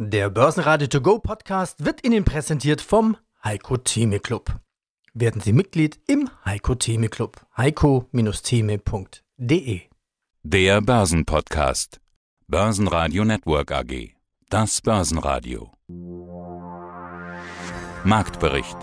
Der 0.00 0.30
Börsenradio 0.30 0.86
To 0.86 1.00
Go 1.00 1.18
Podcast 1.18 1.84
wird 1.84 2.06
Ihnen 2.06 2.24
präsentiert 2.24 2.80
vom 2.80 3.16
Heiko 3.42 3.78
Theme 3.78 4.20
Club. 4.20 4.60
Werden 5.12 5.40
Sie 5.40 5.52
Mitglied 5.52 5.98
im 6.06 6.30
Heiko 6.44 6.76
Theme 6.76 7.08
Club. 7.08 7.44
heiko-theme.de 7.56 9.80
Der 10.44 10.80
Börsenpodcast. 10.82 12.00
Börsenradio 12.46 13.24
Network 13.24 13.72
AG. 13.72 14.10
Das 14.50 14.80
Börsenradio. 14.80 15.72
Marktbericht. 18.04 18.78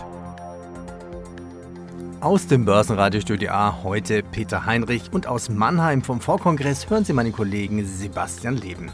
Aus 2.19 2.47
dem 2.47 2.65
Börsenradiostudio 2.65 3.51
A 3.51 3.83
heute 3.83 4.21
Peter 4.21 4.65
Heinrich 4.65 5.13
und 5.13 5.27
aus 5.27 5.47
Mannheim 5.47 6.01
vom 6.01 6.19
Vorkongress 6.19 6.89
hören 6.89 7.05
Sie 7.05 7.13
meinen 7.13 7.31
Kollegen 7.31 7.85
Sebastian 7.85 8.57
Leben. 8.57 8.91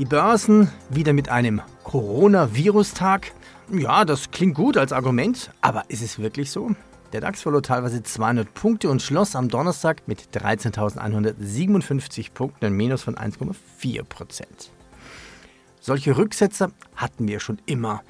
Die 0.00 0.06
Börsen 0.06 0.70
wieder 0.88 1.12
mit 1.12 1.28
einem 1.28 1.60
Coronavirus-Tag. 1.84 3.32
Ja, 3.70 4.06
das 4.06 4.30
klingt 4.30 4.54
gut 4.54 4.78
als 4.78 4.94
Argument, 4.94 5.50
aber 5.60 5.84
ist 5.88 6.00
es 6.00 6.18
wirklich 6.18 6.50
so? 6.50 6.70
Der 7.12 7.20
DAX 7.20 7.42
verlor 7.42 7.62
teilweise 7.62 8.02
200 8.02 8.54
Punkte 8.54 8.88
und 8.88 9.02
schloss 9.02 9.36
am 9.36 9.50
Donnerstag 9.50 10.08
mit 10.08 10.34
13.157 10.34 12.32
Punkten, 12.32 12.64
ein 12.64 12.72
Minus 12.72 13.02
von 13.02 13.16
1,4 13.16 14.02
Prozent. 14.04 14.70
Solche 15.80 16.16
Rücksetzer 16.16 16.72
hatten 16.96 17.28
wir 17.28 17.38
schon 17.38 17.60
immer, 17.66 18.02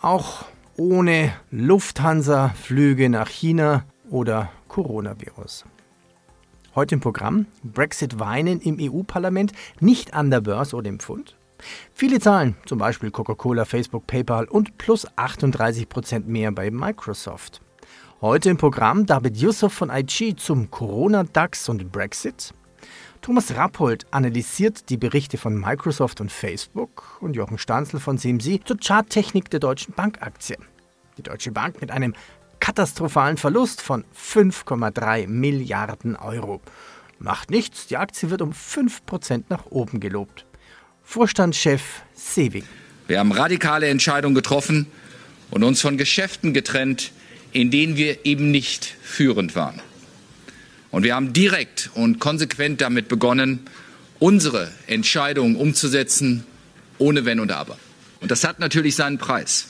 auch 0.00 0.46
ohne 0.78 1.34
Lufthansa-Flüge 1.50 3.10
nach 3.10 3.28
China 3.28 3.84
oder 4.08 4.48
Coronavirus. 4.68 5.66
Heute 6.76 6.94
im 6.94 7.00
Programm 7.00 7.46
Brexit 7.64 8.20
weinen 8.20 8.60
im 8.60 8.76
EU-Parlament, 8.78 9.52
nicht 9.80 10.12
an 10.12 10.30
der 10.30 10.42
Börse 10.42 10.76
oder 10.76 10.90
im 10.90 11.00
Pfund. 11.00 11.34
Viele 11.94 12.20
Zahlen, 12.20 12.54
zum 12.66 12.78
Beispiel 12.78 13.10
Coca-Cola, 13.10 13.64
Facebook, 13.64 14.06
PayPal 14.06 14.44
und 14.44 14.76
plus 14.76 15.06
38 15.16 15.88
Prozent 15.88 16.28
mehr 16.28 16.52
bei 16.52 16.70
Microsoft. 16.70 17.62
Heute 18.20 18.50
im 18.50 18.58
Programm 18.58 19.06
David 19.06 19.38
Yusuf 19.38 19.72
von 19.72 19.88
IG 19.88 20.36
zum 20.36 20.70
Corona-DAX 20.70 21.70
und 21.70 21.90
Brexit. 21.90 22.52
Thomas 23.22 23.56
Rappold 23.56 24.04
analysiert 24.10 24.90
die 24.90 24.98
Berichte 24.98 25.38
von 25.38 25.58
Microsoft 25.58 26.20
und 26.20 26.30
Facebook 26.30 27.16
und 27.22 27.36
Jochen 27.36 27.56
Stanzel 27.56 28.00
von 28.00 28.18
CMC 28.18 28.60
zur 28.66 28.76
Charttechnik 28.76 29.48
der 29.48 29.60
Deutschen 29.60 29.94
Bankaktie. 29.94 30.58
Die 31.16 31.22
Deutsche 31.22 31.52
Bank 31.52 31.80
mit 31.80 31.90
einem 31.90 32.12
katastrophalen 32.66 33.36
Verlust 33.36 33.80
von 33.80 34.02
5,3 34.12 35.28
Milliarden 35.28 36.16
Euro. 36.16 36.60
Macht 37.20 37.48
nichts, 37.48 37.86
die 37.86 37.96
Aktie 37.96 38.28
wird 38.28 38.42
um 38.42 38.50
5% 38.50 39.44
nach 39.48 39.66
oben 39.66 40.00
gelobt. 40.00 40.46
Vorstandschef 41.04 42.02
Sewing. 42.12 42.64
Wir 43.06 43.20
haben 43.20 43.30
radikale 43.30 43.86
Entscheidungen 43.86 44.34
getroffen 44.34 44.88
und 45.52 45.62
uns 45.62 45.80
von 45.80 45.96
Geschäften 45.96 46.52
getrennt, 46.54 47.12
in 47.52 47.70
denen 47.70 47.96
wir 47.96 48.26
eben 48.26 48.50
nicht 48.50 48.84
führend 48.84 49.54
waren. 49.54 49.80
Und 50.90 51.04
wir 51.04 51.14
haben 51.14 51.32
direkt 51.32 51.90
und 51.94 52.18
konsequent 52.18 52.80
damit 52.80 53.06
begonnen, 53.06 53.60
unsere 54.18 54.72
Entscheidungen 54.88 55.54
umzusetzen, 55.54 56.44
ohne 56.98 57.24
Wenn 57.24 57.38
und 57.38 57.52
Aber. 57.52 57.78
Und 58.20 58.32
das 58.32 58.42
hat 58.42 58.58
natürlich 58.58 58.96
seinen 58.96 59.18
Preis. 59.18 59.68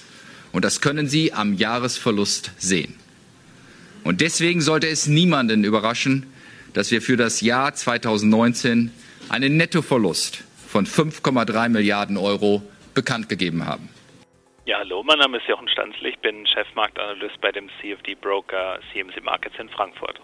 Und 0.57 0.65
das 0.65 0.81
können 0.81 1.07
Sie 1.07 1.35
am 1.35 1.53
Jahresverlust 1.53 2.51
sehen. 2.57 2.99
Und 4.05 4.23
deswegen 4.23 4.62
sollte 4.62 4.89
es 4.89 5.07
niemanden 5.07 5.65
überraschen, 5.65 6.33
dass 6.73 6.91
wir 6.91 7.03
für 7.03 7.19
das 7.19 7.43
Jahr 7.43 7.75
2019 7.75 8.91
einen 9.29 9.59
Nettoverlust 9.59 10.45
von 10.67 10.87
5,3 10.87 11.69
Milliarden 11.69 12.17
Euro 12.17 12.62
bekannt 12.95 13.29
gegeben 13.29 13.67
haben. 13.67 13.91
Ja, 14.65 14.79
hallo, 14.79 15.03
mein 15.03 15.19
Name 15.19 15.37
ist 15.37 15.47
Jochen 15.47 15.69
Stanzl, 15.69 16.07
ich 16.07 16.19
bin 16.21 16.47
Chefmarktanalyst 16.47 17.39
bei 17.43 17.53
dem 17.53 17.69
CFD 17.79 18.15
Broker 18.15 18.79
CMC 18.95 19.23
Markets 19.23 19.57
in 19.59 19.69
Frankfurt. 19.69 20.23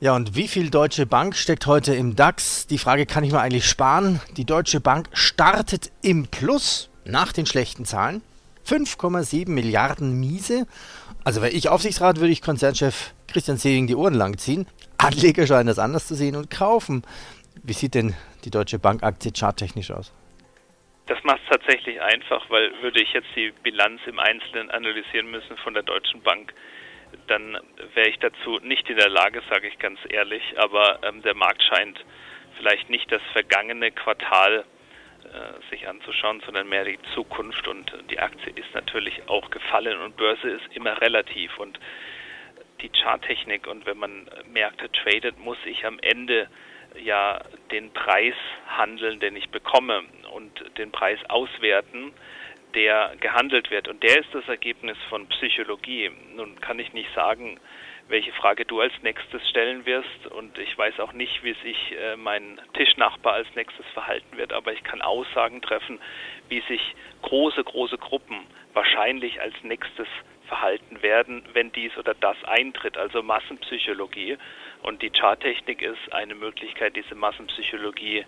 Ja, 0.00 0.16
und 0.16 0.34
wie 0.34 0.48
viel 0.48 0.70
Deutsche 0.70 1.04
Bank 1.04 1.36
steckt 1.36 1.66
heute 1.66 1.94
im 1.94 2.16
DAX? 2.16 2.66
Die 2.68 2.78
Frage 2.78 3.04
kann 3.04 3.22
ich 3.22 3.32
mir 3.32 3.40
eigentlich 3.40 3.66
sparen. 3.66 4.22
Die 4.38 4.46
Deutsche 4.46 4.80
Bank 4.80 5.10
startet 5.12 5.92
im 6.00 6.28
Plus 6.28 6.88
nach 7.04 7.34
den 7.34 7.44
schlechten 7.44 7.84
Zahlen. 7.84 8.22
5,7 8.66 9.48
Milliarden 9.50 10.18
Miese. 10.18 10.66
Also 11.24 11.42
wäre 11.42 11.52
ich 11.52 11.68
Aufsichtsrat, 11.68 12.18
würde 12.18 12.32
ich 12.32 12.42
Konzernchef 12.42 13.14
Christian 13.28 13.56
Sehing 13.56 13.86
die 13.86 13.94
Ohren 13.94 14.14
langziehen. 14.14 14.66
Anleger 14.98 15.46
scheinen 15.46 15.66
das 15.66 15.78
anders 15.78 16.06
zu 16.06 16.14
sehen 16.14 16.36
und 16.36 16.50
kaufen. 16.50 17.02
Wie 17.62 17.72
sieht 17.72 17.94
denn 17.94 18.14
die 18.44 18.50
Deutsche 18.50 18.78
Bank-Aktie 18.78 19.32
charttechnisch 19.36 19.90
aus? 19.90 20.12
Das 21.06 21.22
macht 21.22 21.40
es 21.44 21.58
tatsächlich 21.58 22.00
einfach, 22.00 22.48
weil 22.48 22.72
würde 22.80 23.02
ich 23.02 23.12
jetzt 23.12 23.28
die 23.36 23.52
Bilanz 23.62 24.00
im 24.06 24.18
Einzelnen 24.18 24.70
analysieren 24.70 25.30
müssen 25.30 25.56
von 25.58 25.74
der 25.74 25.82
Deutschen 25.82 26.22
Bank, 26.22 26.54
dann 27.26 27.58
wäre 27.94 28.08
ich 28.08 28.18
dazu 28.18 28.58
nicht 28.62 28.88
in 28.88 28.96
der 28.96 29.08
Lage, 29.08 29.42
sage 29.50 29.68
ich 29.68 29.78
ganz 29.78 29.98
ehrlich. 30.08 30.42
Aber 30.56 31.00
ähm, 31.02 31.22
der 31.22 31.34
Markt 31.34 31.62
scheint 31.62 32.04
vielleicht 32.56 32.88
nicht 32.90 33.10
das 33.12 33.22
vergangene 33.32 33.90
Quartal 33.90 34.64
äh, 35.24 35.70
sich 35.70 35.86
anzuschauen, 35.88 36.42
sondern 36.44 36.68
mehr 36.68 36.84
die 36.84 36.98
Zukunft. 37.14 37.66
Und 37.68 37.92
die 38.10 38.18
Aktie 38.18 38.52
natürlich 38.94 39.28
auch 39.28 39.50
gefallen 39.50 40.00
und 40.00 40.16
Börse 40.16 40.48
ist 40.50 40.76
immer 40.76 41.00
relativ. 41.00 41.58
Und 41.58 41.80
die 42.80 42.90
Charttechnik 42.90 43.66
und 43.66 43.86
wenn 43.86 43.98
man 43.98 44.30
Märkte 44.52 44.90
tradet, 44.92 45.38
muss 45.38 45.58
ich 45.64 45.84
am 45.84 45.98
Ende 46.00 46.48
ja 47.02 47.40
den 47.72 47.92
Preis 47.92 48.34
handeln, 48.68 49.18
den 49.18 49.34
ich 49.34 49.48
bekomme 49.48 50.04
und 50.32 50.78
den 50.78 50.92
Preis 50.92 51.18
auswerten, 51.28 52.12
der 52.74 53.14
gehandelt 53.18 53.70
wird. 53.72 53.88
Und 53.88 54.02
der 54.04 54.20
ist 54.20 54.32
das 54.32 54.46
Ergebnis 54.46 54.96
von 55.08 55.26
Psychologie. 55.28 56.10
Nun 56.36 56.60
kann 56.60 56.78
ich 56.78 56.92
nicht 56.92 57.12
sagen, 57.14 57.58
welche 58.06 58.32
Frage 58.32 58.64
du 58.64 58.80
als 58.80 58.92
nächstes 59.02 59.48
stellen 59.48 59.86
wirst. 59.86 60.26
Und 60.30 60.56
ich 60.58 60.76
weiß 60.78 61.00
auch 61.00 61.12
nicht, 61.12 61.42
wie 61.42 61.54
sich 61.64 61.96
äh, 61.98 62.16
mein 62.16 62.60
Tischnachbar 62.74 63.34
als 63.34 63.48
nächstes 63.56 63.86
verhalten 63.92 64.36
wird. 64.36 64.52
Aber 64.52 64.72
ich 64.72 64.84
kann 64.84 65.02
Aussagen 65.02 65.62
treffen, 65.62 65.98
wie 66.48 66.60
sich 66.68 66.94
große, 67.22 67.64
große 67.64 67.98
Gruppen 67.98 68.46
wahrscheinlich 68.74 69.40
als 69.40 69.54
nächstes 69.62 70.06
verhalten 70.46 71.02
werden, 71.02 71.42
wenn 71.52 71.72
dies 71.72 71.96
oder 71.96 72.14
das 72.14 72.36
eintritt. 72.44 72.96
Also 72.96 73.22
Massenpsychologie. 73.22 74.36
Und 74.82 75.00
die 75.00 75.10
Charttechnik 75.10 75.80
ist 75.80 76.12
eine 76.12 76.34
Möglichkeit, 76.34 76.94
diese 76.96 77.14
Massenpsychologie 77.14 78.26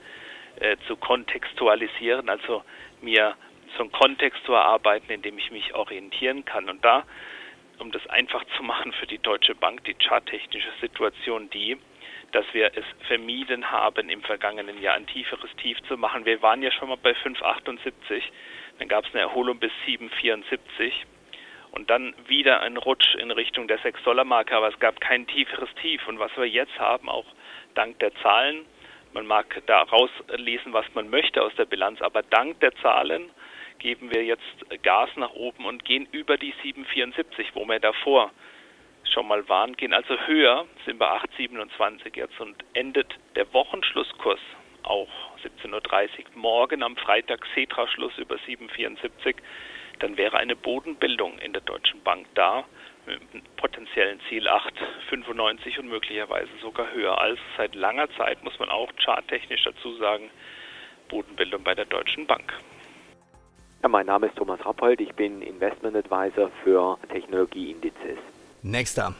äh, 0.61 0.77
zu 0.87 0.97
kontextualisieren, 0.97 2.31
also 2.31 2.63
mir 3.03 3.37
so 3.77 3.83
einen 3.83 3.93
Kontext 3.93 4.43
zu 4.47 4.55
erarbeiten, 4.55 5.11
in 5.11 5.21
dem 5.21 5.37
ich 5.37 5.51
mich 5.51 5.75
orientieren 5.75 6.47
kann. 6.47 6.71
Und 6.71 6.83
da 6.83 7.05
um 7.79 7.93
das 7.93 8.07
einfach 8.09 8.45
zu 8.57 8.63
machen 8.63 8.93
für 8.93 9.07
die 9.07 9.19
Deutsche 9.19 9.55
Bank, 9.55 9.85
die 9.85 9.95
charttechnische 9.95 10.73
Situation 10.81 11.51
die, 11.51 11.77
dass 12.33 12.45
wir 12.53 12.73
es 12.75 12.85
vermieden 13.07 13.71
haben, 13.71 14.09
im 14.09 14.23
vergangenen 14.23 14.81
Jahr 14.81 14.95
ein 14.95 15.07
tieferes 15.07 15.51
Tief 15.57 15.79
zu 15.89 15.97
machen. 15.97 16.25
Wir 16.25 16.43
waren 16.43 16.63
ja 16.63 16.71
schon 16.73 16.89
mal 16.89 16.97
bei 16.97 17.13
5,78, 17.13 18.23
dann 18.79 18.89
gab 18.89 19.05
es 19.05 19.13
eine 19.13 19.23
Erholung 19.23 19.59
bis 19.59 19.73
7,74 19.87 20.93
und 21.73 21.91
dann 21.91 22.15
wieder 22.27 22.61
ein 22.61 22.77
Rutsch 22.77 23.15
in 23.17 23.31
Richtung 23.31 23.69
der 23.69 23.79
6-Dollar-Marke, 23.81 24.57
aber 24.57 24.69
es 24.69 24.79
gab 24.79 25.01
kein 25.01 25.27
tieferes 25.27 25.69
Tief. 25.81 26.07
Und 26.09 26.19
was 26.19 26.35
wir 26.37 26.47
jetzt 26.47 26.79
haben, 26.79 27.09
auch 27.09 27.27
dank 27.75 27.99
der 27.99 28.15
Zahlen, 28.23 28.65
man 29.13 29.27
mag 29.27 29.63
da 29.67 29.83
rauslesen, 29.83 30.73
was 30.73 30.87
man 30.95 31.11
möchte 31.11 31.43
aus 31.43 31.55
der 31.57 31.65
Bilanz, 31.65 32.01
aber 32.03 32.23
dank 32.23 32.61
der 32.61 32.75
Zahlen 32.77 33.31
geben 33.79 34.11
wir 34.15 34.25
jetzt 34.25 34.43
Gas 34.83 35.11
nach 35.17 35.33
oben 35.33 35.65
und 35.67 35.85
gehen 35.85 36.09
über 36.13 36.39
die 36.39 36.55
7,74, 36.55 37.49
wo 37.55 37.67
wir 37.67 37.79
davor 37.79 38.31
schon 39.13 39.29
mal 39.29 39.49
waren, 39.49 39.77
gehen 39.77 39.95
also 39.95 40.17
höher, 40.27 40.67
sind 40.85 40.99
bei 40.99 41.07
8,27 41.07 42.17
jetzt 42.17 42.41
und 42.41 42.57
endet 42.73 43.15
der 43.35 43.53
Wochenschlusskurs 43.53 44.41
auch 44.83 45.09
17.30 45.63 45.71
Uhr 45.71 46.25
morgen 46.35 46.83
am 46.83 46.97
Freitag 46.97 47.41
Cetra-Schluss 47.55 48.17
über 48.19 48.37
7,74, 48.37 49.37
dann 49.99 50.17
wäre 50.17 50.37
eine 50.37 50.57
Bodenbildung 50.57 51.39
in 51.39 51.53
der 51.53 51.63
Deutschen 51.63 52.03
Bank 52.03 52.27
da 52.35 52.65
mit 53.07 53.21
einem 53.33 53.43
potenziellen 53.57 54.21
Ziel 54.29 54.49
8,95 54.49 55.79
und 55.79 55.89
möglicherweise 55.89 56.51
sogar 56.61 56.93
höher. 56.93 57.19
Also 57.19 57.41
seit 57.57 57.75
langer 57.75 58.09
Zeit 58.17 58.43
muss 58.43 58.59
man 58.59 58.69
auch 58.69 58.91
charttechnisch 58.97 59.63
dazu 59.65 59.95
sagen, 59.97 60.31
Bodenbildung 61.09 61.63
bei 61.63 61.75
der 61.75 61.85
Deutschen 61.85 62.27
Bank. 62.27 62.53
Ja, 63.83 63.89
mein 63.89 64.07
Name 64.07 64.27
ist 64.27 64.37
Thomas 64.37 64.65
Rappold, 64.65 65.01
ich 65.01 65.13
bin 65.15 65.43
Investment 65.43 65.97
Advisor 65.97 66.51
für 66.65 66.99
Technologieindizes. 67.09 68.19
Nächster. 68.63 69.15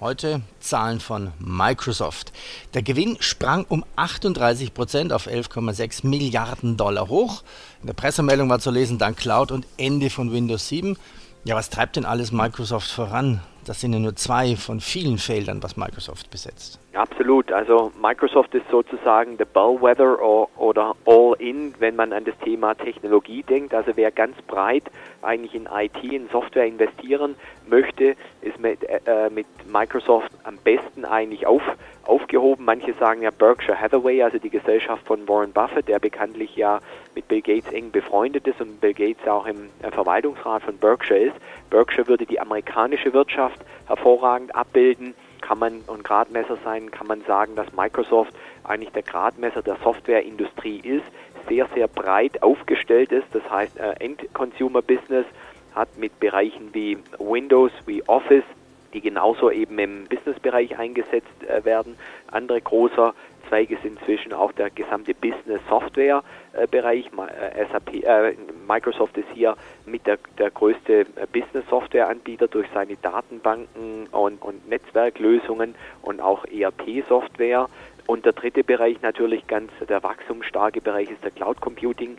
Heute 0.00 0.42
Zahlen 0.60 1.00
von 1.00 1.32
Microsoft. 1.40 2.32
Der 2.72 2.82
Gewinn 2.82 3.16
sprang 3.18 3.64
um 3.68 3.84
38 3.96 4.72
Prozent 4.72 5.12
auf 5.12 5.26
11,6 5.26 6.06
Milliarden 6.06 6.76
Dollar 6.76 7.08
hoch. 7.08 7.42
In 7.80 7.88
der 7.88 7.94
Pressemeldung 7.94 8.48
war 8.48 8.60
zu 8.60 8.70
lesen, 8.70 8.98
dank 8.98 9.16
Cloud 9.16 9.50
und 9.50 9.66
Ende 9.76 10.08
von 10.08 10.30
Windows 10.32 10.68
7. 10.68 10.96
Ja, 11.42 11.56
was 11.56 11.68
treibt 11.68 11.96
denn 11.96 12.04
alles 12.04 12.30
Microsoft 12.30 12.88
voran? 12.88 13.40
Das 13.64 13.80
sind 13.80 13.92
ja 13.92 13.98
nur 13.98 14.14
zwei 14.14 14.54
von 14.54 14.80
vielen 14.80 15.18
Feldern, 15.18 15.64
was 15.64 15.76
Microsoft 15.76 16.30
besetzt. 16.30 16.78
Absolut. 16.98 17.52
Also 17.52 17.92
Microsoft 18.02 18.52
ist 18.56 18.68
sozusagen 18.72 19.36
der 19.36 19.44
Bellwether 19.44 20.20
oder 20.58 20.96
All-in, 21.06 21.72
wenn 21.78 21.94
man 21.94 22.12
an 22.12 22.24
das 22.24 22.36
Thema 22.40 22.74
Technologie 22.74 23.44
denkt. 23.44 23.72
Also 23.72 23.92
wer 23.94 24.10
ganz 24.10 24.34
breit 24.48 24.82
eigentlich 25.22 25.54
in 25.54 25.68
IT, 25.72 26.02
in 26.02 26.28
Software 26.28 26.66
investieren 26.66 27.36
möchte, 27.68 28.16
ist 28.42 28.58
mit, 28.58 28.82
äh, 28.82 29.30
mit 29.30 29.46
Microsoft 29.72 30.32
am 30.42 30.56
besten 30.56 31.04
eigentlich 31.04 31.46
auf, 31.46 31.62
aufgehoben. 32.04 32.64
Manche 32.64 32.92
sagen 32.94 33.22
ja 33.22 33.30
Berkshire 33.30 33.80
Hathaway, 33.80 34.20
also 34.24 34.38
die 34.38 34.50
Gesellschaft 34.50 35.06
von 35.06 35.28
Warren 35.28 35.52
Buffett, 35.52 35.86
der 35.86 36.00
bekanntlich 36.00 36.56
ja 36.56 36.80
mit 37.14 37.28
Bill 37.28 37.42
Gates 37.42 37.72
eng 37.72 37.92
befreundet 37.92 38.48
ist 38.48 38.60
und 38.60 38.80
Bill 38.80 38.94
Gates 38.94 39.24
auch 39.28 39.46
im 39.46 39.70
Verwaltungsrat 39.92 40.64
von 40.64 40.76
Berkshire 40.78 41.20
ist. 41.20 41.36
Berkshire 41.70 42.08
würde 42.08 42.26
die 42.26 42.40
amerikanische 42.40 43.12
Wirtschaft 43.12 43.60
hervorragend 43.86 44.52
abbilden 44.56 45.14
kann 45.40 45.58
man 45.58 45.80
und 45.86 46.04
Gradmesser 46.04 46.58
sein, 46.64 46.90
kann 46.90 47.06
man 47.06 47.22
sagen, 47.22 47.54
dass 47.56 47.72
Microsoft 47.72 48.32
eigentlich 48.64 48.92
der 48.92 49.02
Gradmesser 49.02 49.62
der 49.62 49.76
Softwareindustrie 49.82 50.80
ist, 50.80 51.04
sehr, 51.48 51.66
sehr 51.74 51.88
breit 51.88 52.42
aufgestellt 52.42 53.12
ist. 53.12 53.26
Das 53.32 53.48
heißt, 53.50 53.78
äh, 53.78 53.94
End-Consumer-Business 54.00 55.26
hat 55.74 55.96
mit 55.96 56.18
Bereichen 56.20 56.74
wie 56.74 56.98
Windows, 57.18 57.72
wie 57.86 58.06
Office, 58.08 58.44
die 58.92 59.00
genauso 59.00 59.50
eben 59.50 59.78
im 59.78 60.06
Business-Bereich 60.06 60.78
eingesetzt 60.78 61.26
äh, 61.46 61.64
werden. 61.64 61.96
Andere 62.30 62.60
großer 62.60 63.14
Zweig 63.48 63.70
ist 63.70 63.84
inzwischen 63.84 64.32
auch 64.32 64.52
der 64.52 64.70
gesamte 64.70 65.14
Business-Software-Bereich. 65.14 67.06
Äh, 67.06 67.66
SAP, 67.72 67.94
äh, 68.04 68.34
Microsoft 68.66 69.16
ist 69.16 69.28
hier 69.32 69.56
mit 69.86 70.06
der, 70.06 70.18
der 70.38 70.50
größte 70.50 71.00
äh, 71.00 71.06
Business-Software-Anbieter 71.32 72.48
durch 72.48 72.66
seine 72.74 72.96
Datenbanken 72.96 74.06
und, 74.08 74.42
und 74.42 74.68
Netzwerklösungen 74.68 75.74
und 76.02 76.20
auch 76.20 76.44
ERP-Software. 76.44 77.68
Und 78.06 78.24
der 78.24 78.32
dritte 78.32 78.64
Bereich 78.64 79.02
natürlich 79.02 79.46
ganz 79.46 79.70
der 79.86 80.02
wachstumsstarke 80.02 80.80
Bereich 80.80 81.10
ist 81.10 81.22
der 81.22 81.30
Cloud 81.30 81.60
Computing 81.60 82.16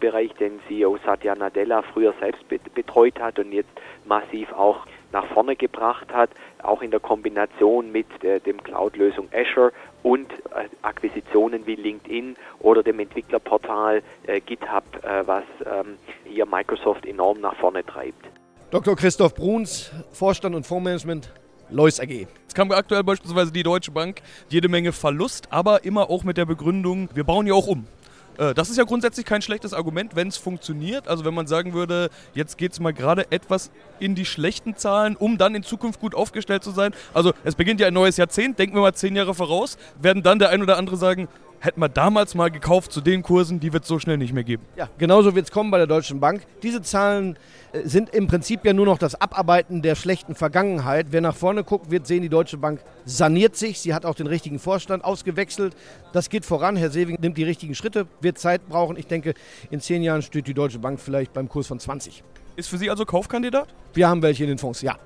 Bereich, 0.00 0.34
den 0.34 0.58
CEO 0.66 0.98
Satya 1.06 1.36
Nadella 1.36 1.82
früher 1.82 2.12
selbst 2.18 2.42
betreut 2.74 3.20
hat 3.20 3.38
und 3.38 3.52
jetzt 3.52 3.70
massiv 4.04 4.52
auch 4.52 4.84
nach 5.12 5.26
vorne 5.26 5.56
gebracht 5.56 6.12
hat, 6.12 6.30
auch 6.62 6.82
in 6.82 6.90
der 6.90 7.00
Kombination 7.00 7.90
mit 7.92 8.06
äh, 8.22 8.40
dem 8.40 8.62
Cloud-Lösung 8.62 9.28
Azure 9.32 9.72
und 10.02 10.30
äh, 10.32 10.68
Akquisitionen 10.82 11.66
wie 11.66 11.74
LinkedIn 11.74 12.36
oder 12.60 12.82
dem 12.82 13.00
Entwicklerportal 13.00 14.02
äh, 14.26 14.40
GitHub, 14.40 14.84
äh, 15.02 15.26
was 15.26 15.44
ähm, 15.64 15.96
hier 16.24 16.46
Microsoft 16.46 17.06
enorm 17.06 17.40
nach 17.40 17.56
vorne 17.56 17.84
treibt. 17.84 18.26
Dr. 18.70 18.96
Christoph 18.96 19.34
Bruns, 19.34 19.90
Vorstand 20.12 20.54
und 20.54 20.66
Fondsmanagement, 20.66 21.32
Lois 21.70 22.00
AG. 22.00 22.10
Jetzt 22.10 22.54
kam 22.54 22.70
aktuell 22.70 23.04
beispielsweise 23.04 23.52
die 23.52 23.62
Deutsche 23.62 23.90
Bank 23.90 24.20
jede 24.48 24.68
Menge 24.68 24.92
Verlust, 24.92 25.48
aber 25.50 25.84
immer 25.84 26.10
auch 26.10 26.24
mit 26.24 26.36
der 26.36 26.46
Begründung, 26.46 27.08
wir 27.14 27.24
bauen 27.24 27.46
ja 27.46 27.54
auch 27.54 27.66
um. 27.66 27.86
Äh, 28.38 28.54
das 28.54 28.70
ist 28.70 28.76
ja 28.78 28.84
grundsätzlich 28.84 29.26
kein 29.26 29.42
schlechtes 29.42 29.74
Argument, 29.74 30.16
wenn 30.16 30.28
es 30.28 30.36
funktioniert. 30.36 31.08
Also 31.08 31.24
wenn 31.24 31.34
man 31.34 31.46
sagen 31.46 31.74
würde, 31.74 32.08
jetzt 32.34 32.56
geht 32.56 32.72
es 32.72 32.80
mal 32.80 32.92
gerade 32.92 33.30
etwas 33.30 33.70
in 33.98 34.14
die 34.14 34.24
schlechten 34.24 34.76
Zahlen, 34.76 35.16
um 35.16 35.36
dann 35.36 35.54
in 35.54 35.62
Zukunft 35.62 36.00
gut 36.00 36.14
aufgestellt 36.14 36.64
zu 36.64 36.70
sein. 36.70 36.94
Also 37.12 37.32
es 37.44 37.54
beginnt 37.54 37.80
ja 37.80 37.88
ein 37.88 37.94
neues 37.94 38.16
Jahrzehnt, 38.16 38.58
denken 38.58 38.76
wir 38.76 38.82
mal 38.82 38.94
zehn 38.94 39.16
Jahre 39.16 39.34
voraus, 39.34 39.76
werden 40.00 40.22
dann 40.22 40.38
der 40.38 40.50
ein 40.50 40.62
oder 40.62 40.78
andere 40.78 40.96
sagen, 40.96 41.28
hätten 41.60 41.80
wir 41.80 41.88
damals 41.88 42.34
mal 42.34 42.50
gekauft 42.50 42.92
zu 42.92 43.00
den 43.00 43.22
Kursen, 43.22 43.60
die 43.60 43.72
wird 43.72 43.82
es 43.82 43.88
so 43.88 43.98
schnell 43.98 44.18
nicht 44.18 44.32
mehr 44.32 44.44
geben. 44.44 44.64
Ja, 44.76 44.88
genauso 44.98 45.34
wird 45.34 45.46
es 45.46 45.52
kommen 45.52 45.70
bei 45.70 45.78
der 45.78 45.86
Deutschen 45.86 46.20
Bank. 46.20 46.42
Diese 46.62 46.82
Zahlen 46.82 47.36
äh, 47.72 47.80
sind 47.86 48.10
im 48.10 48.26
Prinzip 48.26 48.64
ja 48.64 48.72
nur 48.72 48.86
noch 48.86 48.98
das 48.98 49.20
Abarbeiten 49.20 49.82
der 49.82 49.94
schlechten 49.94 50.34
Vergangenheit. 50.34 51.08
Wer 51.10 51.20
nach 51.20 51.36
vorne 51.36 51.64
guckt, 51.64 51.90
wird 51.90 52.06
sehen, 52.06 52.22
die 52.22 52.28
Deutsche 52.28 52.56
Bank 52.56 52.80
saniert 53.04 53.56
sich. 53.56 53.80
Sie 53.80 53.94
hat 53.94 54.04
auch 54.04 54.14
den 54.14 54.26
richtigen 54.26 54.58
Vorstand 54.58 55.04
ausgewechselt. 55.04 55.74
Das 56.12 56.30
geht 56.30 56.44
voran. 56.44 56.76
Herr 56.76 56.90
Sewing 56.90 57.18
nimmt 57.20 57.36
die 57.36 57.44
richtigen 57.44 57.74
Schritte, 57.74 58.06
wird 58.20 58.38
Zeit 58.38 58.68
brauchen. 58.68 58.96
Ich 58.96 59.06
denke, 59.06 59.34
in 59.70 59.80
zehn 59.80 60.02
Jahren 60.02 60.22
steht 60.22 60.46
die 60.46 60.54
Deutsche 60.54 60.78
Bank 60.78 61.00
vielleicht 61.00 61.32
beim 61.32 61.48
Kurs 61.48 61.66
von 61.66 61.80
20. 61.80 62.22
Ist 62.56 62.68
für 62.68 62.78
Sie 62.78 62.90
also 62.90 63.04
Kaufkandidat? 63.04 63.68
Wir 63.94 64.08
haben 64.08 64.22
welche 64.22 64.44
in 64.44 64.48
den 64.48 64.58
Fonds, 64.58 64.82
ja. 64.82 64.96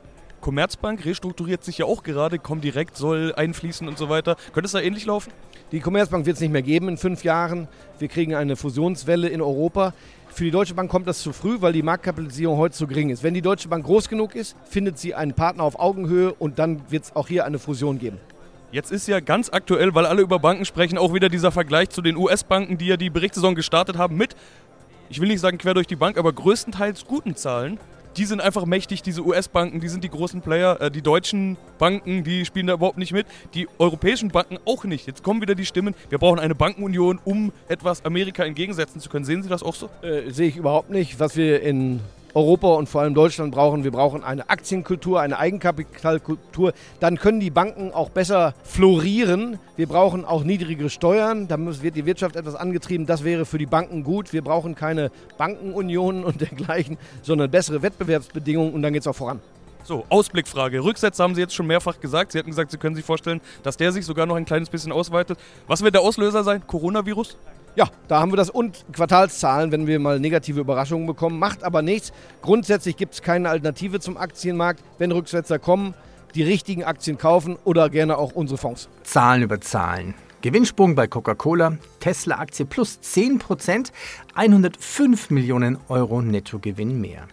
Commerzbank 0.42 1.06
restrukturiert 1.06 1.64
sich 1.64 1.78
ja 1.78 1.86
auch 1.86 2.02
gerade, 2.02 2.38
Comdirect 2.38 2.96
soll 2.96 3.32
einfließen 3.34 3.88
und 3.88 3.96
so 3.96 4.10
weiter. 4.10 4.36
Könnte 4.52 4.66
es 4.66 4.72
da 4.72 4.80
ähnlich 4.80 5.06
laufen? 5.06 5.32
Die 5.70 5.80
Commerzbank 5.80 6.26
wird 6.26 6.34
es 6.34 6.40
nicht 6.42 6.52
mehr 6.52 6.60
geben 6.60 6.88
in 6.88 6.98
fünf 6.98 7.24
Jahren. 7.24 7.68
Wir 7.98 8.08
kriegen 8.08 8.34
eine 8.34 8.56
Fusionswelle 8.56 9.28
in 9.28 9.40
Europa. 9.40 9.94
Für 10.28 10.44
die 10.44 10.50
Deutsche 10.50 10.74
Bank 10.74 10.90
kommt 10.90 11.06
das 11.06 11.22
zu 11.22 11.32
früh, 11.32 11.60
weil 11.60 11.72
die 11.72 11.82
Marktkapitalisierung 11.82 12.58
heute 12.58 12.74
zu 12.74 12.86
gering 12.86 13.08
ist. 13.08 13.22
Wenn 13.22 13.32
die 13.32 13.40
Deutsche 13.40 13.68
Bank 13.68 13.86
groß 13.86 14.08
genug 14.08 14.34
ist, 14.34 14.56
findet 14.64 14.98
sie 14.98 15.14
einen 15.14 15.32
Partner 15.32 15.62
auf 15.62 15.78
Augenhöhe 15.78 16.34
und 16.34 16.58
dann 16.58 16.82
wird 16.90 17.04
es 17.04 17.16
auch 17.16 17.28
hier 17.28 17.46
eine 17.46 17.58
Fusion 17.58 17.98
geben. 17.98 18.18
Jetzt 18.72 18.90
ist 18.90 19.06
ja 19.06 19.20
ganz 19.20 19.50
aktuell, 19.50 19.94
weil 19.94 20.06
alle 20.06 20.22
über 20.22 20.38
Banken 20.38 20.64
sprechen, 20.64 20.98
auch 20.98 21.14
wieder 21.14 21.28
dieser 21.28 21.52
Vergleich 21.52 21.90
zu 21.90 22.02
den 22.02 22.16
US-Banken, 22.16 22.78
die 22.78 22.86
ja 22.86 22.96
die 22.96 23.10
Berichtssaison 23.10 23.54
gestartet 23.54 23.96
haben 23.96 24.16
mit, 24.16 24.34
ich 25.08 25.20
will 25.20 25.28
nicht 25.28 25.40
sagen 25.40 25.58
quer 25.58 25.74
durch 25.74 25.86
die 25.86 25.96
Bank, 25.96 26.16
aber 26.16 26.32
größtenteils 26.32 27.04
guten 27.04 27.36
Zahlen 27.36 27.78
die 28.16 28.24
sind 28.24 28.40
einfach 28.40 28.64
mächtig, 28.66 29.02
diese 29.02 29.24
US-Banken, 29.24 29.80
die 29.80 29.88
sind 29.88 30.04
die 30.04 30.10
großen 30.10 30.40
Player. 30.40 30.80
Äh, 30.80 30.90
die 30.90 31.02
deutschen 31.02 31.56
Banken, 31.78 32.24
die 32.24 32.44
spielen 32.44 32.66
da 32.66 32.74
überhaupt 32.74 32.98
nicht 32.98 33.12
mit. 33.12 33.26
Die 33.54 33.68
europäischen 33.78 34.30
Banken 34.30 34.58
auch 34.64 34.84
nicht. 34.84 35.06
Jetzt 35.06 35.22
kommen 35.22 35.40
wieder 35.40 35.54
die 35.54 35.66
Stimmen, 35.66 35.94
wir 36.08 36.18
brauchen 36.18 36.38
eine 36.38 36.54
Bankenunion, 36.54 37.20
um 37.24 37.52
etwas 37.68 38.04
Amerika 38.04 38.44
entgegensetzen 38.44 39.00
zu 39.00 39.08
können. 39.08 39.24
Sehen 39.24 39.42
Sie 39.42 39.48
das 39.48 39.62
auch 39.62 39.74
so? 39.74 39.88
Äh, 40.02 40.30
sehe 40.30 40.48
ich 40.48 40.56
überhaupt 40.56 40.90
nicht. 40.90 41.18
Was 41.20 41.36
wir 41.36 41.62
in 41.62 42.00
Europa 42.34 42.68
und 42.74 42.88
vor 42.88 43.02
allem 43.02 43.14
Deutschland 43.14 43.54
brauchen. 43.54 43.84
Wir 43.84 43.90
brauchen 43.90 44.24
eine 44.24 44.48
Aktienkultur, 44.48 45.20
eine 45.20 45.38
Eigenkapitalkultur. 45.38 46.72
Dann 47.00 47.18
können 47.18 47.40
die 47.40 47.50
Banken 47.50 47.92
auch 47.92 48.10
besser 48.10 48.54
florieren. 48.64 49.58
Wir 49.76 49.86
brauchen 49.86 50.24
auch 50.24 50.44
niedrigere 50.44 50.90
Steuern. 50.90 51.48
Da 51.48 51.58
wird 51.58 51.96
die 51.96 52.06
Wirtschaft 52.06 52.36
etwas 52.36 52.54
angetrieben. 52.54 53.06
Das 53.06 53.24
wäre 53.24 53.44
für 53.44 53.58
die 53.58 53.66
Banken 53.66 54.02
gut. 54.04 54.32
Wir 54.32 54.42
brauchen 54.42 54.74
keine 54.74 55.10
Bankenunionen 55.38 56.24
und 56.24 56.40
dergleichen, 56.40 56.98
sondern 57.22 57.50
bessere 57.50 57.82
Wettbewerbsbedingungen 57.82 58.72
und 58.72 58.82
dann 58.82 58.92
geht 58.92 59.02
es 59.02 59.06
auch 59.06 59.16
voran. 59.16 59.40
So, 59.84 60.04
Ausblickfrage. 60.08 60.82
Rücksätze 60.82 61.22
haben 61.22 61.34
Sie 61.34 61.40
jetzt 61.40 61.54
schon 61.54 61.66
mehrfach 61.66 61.98
gesagt. 61.98 62.32
Sie 62.32 62.38
hatten 62.38 62.50
gesagt, 62.50 62.70
Sie 62.70 62.78
können 62.78 62.94
sich 62.94 63.04
vorstellen, 63.04 63.40
dass 63.64 63.76
der 63.76 63.90
sich 63.90 64.06
sogar 64.06 64.26
noch 64.26 64.36
ein 64.36 64.44
kleines 64.44 64.70
bisschen 64.70 64.92
ausweitet. 64.92 65.38
Was 65.66 65.82
wird 65.82 65.94
der 65.94 66.02
Auslöser 66.02 66.44
sein? 66.44 66.62
Coronavirus? 66.66 67.36
Ja, 67.74 67.88
da 68.06 68.20
haben 68.20 68.32
wir 68.32 68.36
das 68.36 68.50
und 68.50 68.84
Quartalszahlen, 68.92 69.72
wenn 69.72 69.86
wir 69.86 69.98
mal 69.98 70.20
negative 70.20 70.60
Überraschungen 70.60 71.06
bekommen. 71.06 71.38
Macht 71.38 71.64
aber 71.64 71.80
nichts. 71.80 72.12
Grundsätzlich 72.42 72.96
gibt 72.96 73.14
es 73.14 73.22
keine 73.22 73.48
Alternative 73.48 73.98
zum 73.98 74.18
Aktienmarkt. 74.18 74.82
Wenn 74.98 75.10
Rücksetzer 75.10 75.58
kommen, 75.58 75.94
die 76.34 76.42
richtigen 76.42 76.84
Aktien 76.84 77.16
kaufen 77.16 77.56
oder 77.64 77.88
gerne 77.88 78.18
auch 78.18 78.32
unsere 78.32 78.58
Fonds. 78.58 78.88
Zahlen 79.04 79.42
über 79.42 79.60
Zahlen. 79.60 80.14
Gewinnsprung 80.42 80.94
bei 80.96 81.06
Coca-Cola, 81.06 81.78
Tesla-Aktie 82.00 82.66
plus 82.66 82.98
10%, 83.02 83.92
105 84.34 85.30
Millionen 85.30 85.78
Euro 85.88 86.20
Nettogewinn 86.20 87.00
mehr. 87.00 87.28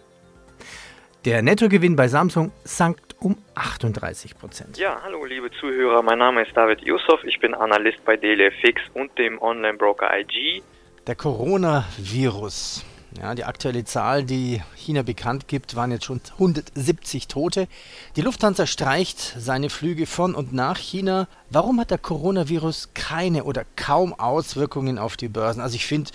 Der 1.24 1.42
Nettogewinn 1.42 1.96
bei 1.96 2.08
Samsung 2.08 2.52
sank 2.64 2.96
um 3.20 3.36
38 3.54 4.38
Prozent. 4.38 4.78
Ja, 4.78 5.00
hallo 5.02 5.24
liebe 5.24 5.50
Zuhörer, 5.60 6.02
mein 6.02 6.18
Name 6.18 6.42
ist 6.42 6.56
David 6.56 6.80
Yusuf, 6.82 7.22
ich 7.24 7.38
bin 7.38 7.54
Analyst 7.54 8.04
bei 8.04 8.16
DailyFX 8.16 8.80
und 8.94 9.16
dem 9.18 9.40
Online-Broker 9.40 10.08
IG. 10.18 10.62
Der 11.06 11.14
Coronavirus. 11.14 12.84
Ja, 13.20 13.34
die 13.34 13.44
aktuelle 13.44 13.84
Zahl, 13.84 14.22
die 14.22 14.62
China 14.76 15.02
bekannt 15.02 15.48
gibt, 15.48 15.74
waren 15.74 15.90
jetzt 15.90 16.04
schon 16.04 16.20
170 16.34 17.26
Tote. 17.26 17.66
Die 18.14 18.20
Lufthansa 18.20 18.66
streicht 18.66 19.18
seine 19.18 19.68
Flüge 19.68 20.06
von 20.06 20.34
und 20.34 20.52
nach 20.52 20.78
China. 20.78 21.26
Warum 21.50 21.80
hat 21.80 21.90
der 21.90 21.98
Coronavirus 21.98 22.90
keine 22.94 23.44
oder 23.44 23.64
kaum 23.74 24.14
Auswirkungen 24.14 24.98
auf 24.98 25.16
die 25.16 25.28
Börsen? 25.28 25.60
Also 25.60 25.74
ich 25.74 25.86
finde, 25.86 26.12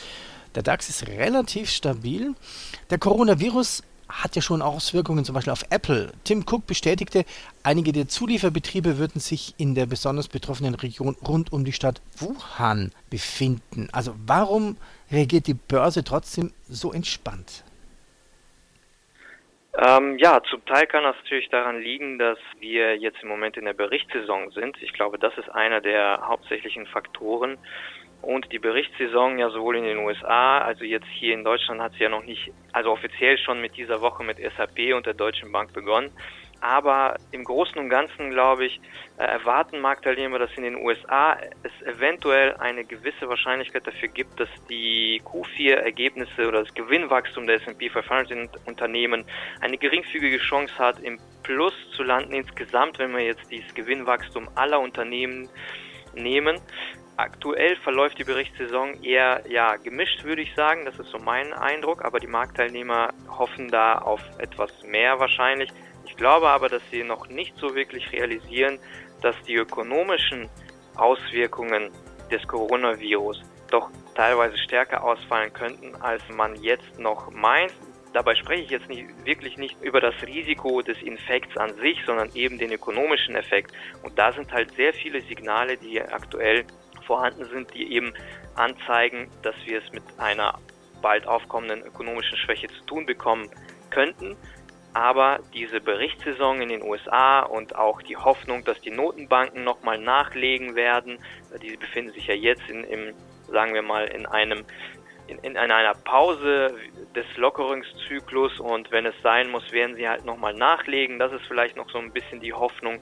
der 0.55 0.63
DAX 0.63 0.87
ist 0.87 1.07
relativ 1.07 1.69
stabil. 1.69 2.33
Der 2.89 2.97
Coronavirus 2.97 3.83
hat 4.09 4.35
ja 4.35 4.41
schon 4.41 4.61
Auswirkungen 4.61 5.25
zum 5.25 5.35
Beispiel 5.35 5.53
auf 5.53 5.63
Apple. 5.69 6.11
Tim 6.23 6.45
Cook 6.47 6.67
bestätigte, 6.67 7.25
einige 7.63 7.91
der 7.91 8.07
Zulieferbetriebe 8.07 8.97
würden 8.97 9.19
sich 9.19 9.55
in 9.57 9.75
der 9.75 9.85
besonders 9.85 10.27
betroffenen 10.27 10.75
Region 10.75 11.15
rund 11.27 11.51
um 11.51 11.65
die 11.65 11.73
Stadt 11.73 12.01
Wuhan 12.17 12.91
befinden. 13.09 13.89
Also 13.91 14.15
warum 14.25 14.77
reagiert 15.11 15.47
die 15.47 15.53
Börse 15.53 16.03
trotzdem 16.03 16.51
so 16.67 16.91
entspannt? 16.91 17.63
Ähm, 19.77 20.17
ja, 20.19 20.41
zum 20.49 20.63
Teil 20.65 20.87
kann 20.87 21.03
das 21.03 21.17
natürlich 21.17 21.49
daran 21.49 21.81
liegen, 21.81 22.17
dass 22.17 22.37
wir 22.59 22.95
jetzt 22.95 23.21
im 23.21 23.27
Moment 23.27 23.57
in 23.57 23.65
der 23.65 23.73
Berichtssaison 23.73 24.51
sind. 24.51 24.77
Ich 24.81 24.93
glaube, 24.93 25.19
das 25.19 25.37
ist 25.37 25.49
einer 25.49 25.81
der 25.81 26.21
hauptsächlichen 26.25 26.85
Faktoren. 26.85 27.57
Und 28.25 28.51
die 28.51 28.57
Berichtssaison 28.57 29.37
ja 29.37 29.51
sowohl 29.51 29.77
in 29.77 29.83
den 29.83 29.99
USA, 29.99 30.57
also 30.57 30.83
jetzt 30.83 31.05
hier 31.13 31.35
in 31.35 31.43
Deutschland 31.43 31.79
hat 31.79 31.93
sie 31.93 31.99
ja 31.99 32.09
noch 32.09 32.23
nicht, 32.23 32.51
also 32.73 32.89
offiziell 32.89 33.37
schon 33.37 33.61
mit 33.61 33.77
dieser 33.77 34.01
Woche 34.01 34.23
mit 34.23 34.39
SAP 34.39 34.95
und 34.95 35.05
der 35.05 35.13
Deutschen 35.13 35.51
Bank 35.51 35.73
begonnen. 35.73 36.09
Aber 36.59 37.17
im 37.31 37.43
Großen 37.43 37.77
und 37.77 37.89
Ganzen, 37.89 38.31
glaube 38.31 38.65
ich, 38.65 38.81
äh, 39.19 39.25
erwarten 39.25 39.79
Marktteilnehmer, 39.79 40.39
dass 40.39 40.49
in 40.57 40.63
den 40.63 40.75
USA 40.75 41.37
es 41.61 41.87
eventuell 41.87 42.55
eine 42.55 42.83
gewisse 42.83 43.29
Wahrscheinlichkeit 43.29 43.85
dafür 43.85 44.07
gibt, 44.07 44.39
dass 44.39 44.49
die 44.71 45.21
Q4-Ergebnisse 45.23 46.47
oder 46.47 46.63
das 46.63 46.73
Gewinnwachstum 46.73 47.45
der 47.45 47.57
S&P 47.57 47.91
500 47.91 48.49
Unternehmen 48.65 49.23
eine 49.61 49.77
geringfügige 49.77 50.39
Chance 50.39 50.73
hat, 50.79 50.99
im 50.99 51.19
Plus 51.43 51.75
zu 51.95 52.01
landen 52.01 52.33
insgesamt, 52.33 52.97
wenn 52.97 53.15
wir 53.15 53.23
jetzt 53.23 53.51
dieses 53.51 53.71
Gewinnwachstum 53.75 54.49
aller 54.55 54.79
Unternehmen 54.79 55.47
nehmen. 56.15 56.59
Aktuell 57.17 57.77
verläuft 57.77 58.19
die 58.19 58.25
Berichtssaison 58.25 59.01
eher 59.01 59.41
ja, 59.47 59.77
gemischt, 59.77 60.25
würde 60.25 60.41
ich 60.41 60.53
sagen. 60.53 60.83
Das 60.83 60.99
ist 60.99 61.11
so 61.11 61.17
mein 61.17 61.53
Eindruck. 61.53 62.03
Aber 62.03 62.19
die 62.19 62.27
Marktteilnehmer 62.27 63.13
hoffen 63.29 63.69
da 63.69 63.99
auf 63.99 64.21
etwas 64.37 64.71
mehr 64.83 65.17
wahrscheinlich. 65.19 65.71
Ich 66.05 66.17
glaube 66.17 66.49
aber, 66.49 66.67
dass 66.67 66.81
sie 66.91 67.03
noch 67.03 67.29
nicht 67.29 67.55
so 67.57 67.73
wirklich 67.73 68.11
realisieren, 68.11 68.79
dass 69.21 69.35
die 69.43 69.55
ökonomischen 69.55 70.49
Auswirkungen 70.95 71.91
des 72.29 72.45
Coronavirus 72.47 73.41
doch 73.71 73.89
teilweise 74.13 74.57
stärker 74.57 75.03
ausfallen 75.03 75.53
könnten, 75.53 75.95
als 75.95 76.21
man 76.29 76.55
jetzt 76.61 76.99
noch 76.99 77.31
meint. 77.31 77.73
Dabei 78.13 78.35
spreche 78.35 78.63
ich 78.63 78.69
jetzt 78.69 78.87
nicht, 78.87 79.05
wirklich 79.25 79.57
nicht 79.57 79.81
über 79.81 79.99
das 79.99 80.15
Risiko 80.25 80.81
des 80.81 81.01
Infekts 81.01 81.57
an 81.57 81.75
sich, 81.75 81.97
sondern 82.05 82.29
eben 82.33 82.57
den 82.57 82.71
ökonomischen 82.71 83.35
Effekt. 83.35 83.71
Und 84.03 84.17
da 84.17 84.31
sind 84.31 84.51
halt 84.53 84.73
sehr 84.75 84.93
viele 84.93 85.21
Signale, 85.21 85.77
die 85.77 86.01
aktuell 86.01 86.65
vorhanden 87.05 87.45
sind, 87.45 87.73
die 87.73 87.93
eben 87.93 88.13
anzeigen, 88.55 89.29
dass 89.41 89.55
wir 89.65 89.79
es 89.79 89.91
mit 89.91 90.03
einer 90.17 90.59
bald 91.01 91.27
aufkommenden 91.27 91.83
ökonomischen 91.83 92.37
Schwäche 92.37 92.67
zu 92.67 92.85
tun 92.85 93.05
bekommen 93.05 93.49
könnten. 93.89 94.35
Aber 94.93 95.39
diese 95.53 95.81
Berichtssaison 95.81 96.61
in 96.61 96.69
den 96.69 96.81
USA 96.81 97.41
und 97.41 97.75
auch 97.75 98.01
die 98.01 98.15
Hoffnung, 98.15 98.63
dass 98.63 98.79
die 98.79 98.91
Notenbanken 98.91 99.63
nochmal 99.63 99.99
nachlegen 99.99 100.75
werden, 100.75 101.19
die 101.61 101.75
befinden 101.75 102.13
sich 102.13 102.27
ja 102.27 102.33
jetzt 102.33 102.67
in, 102.69 102.85
im, 102.85 103.13
sagen 103.47 103.73
wir 103.73 103.81
mal, 103.81 104.05
in 104.05 104.25
einem 104.25 104.63
in, 105.27 105.39
in 105.39 105.57
einer 105.57 105.93
Pause 105.95 106.75
des 107.15 107.25
Lockerungszyklus 107.35 108.59
und 108.59 108.91
wenn 108.91 109.05
es 109.05 109.15
sein 109.23 109.49
muss, 109.49 109.71
werden 109.71 109.95
sie 109.95 110.07
halt 110.07 110.23
nochmal 110.23 110.53
nachlegen. 110.53 111.17
Das 111.19 111.33
ist 111.33 111.45
vielleicht 111.47 111.75
noch 111.75 111.89
so 111.89 111.97
ein 111.97 112.11
bisschen 112.11 112.39
die 112.39 112.53
Hoffnung 112.53 112.99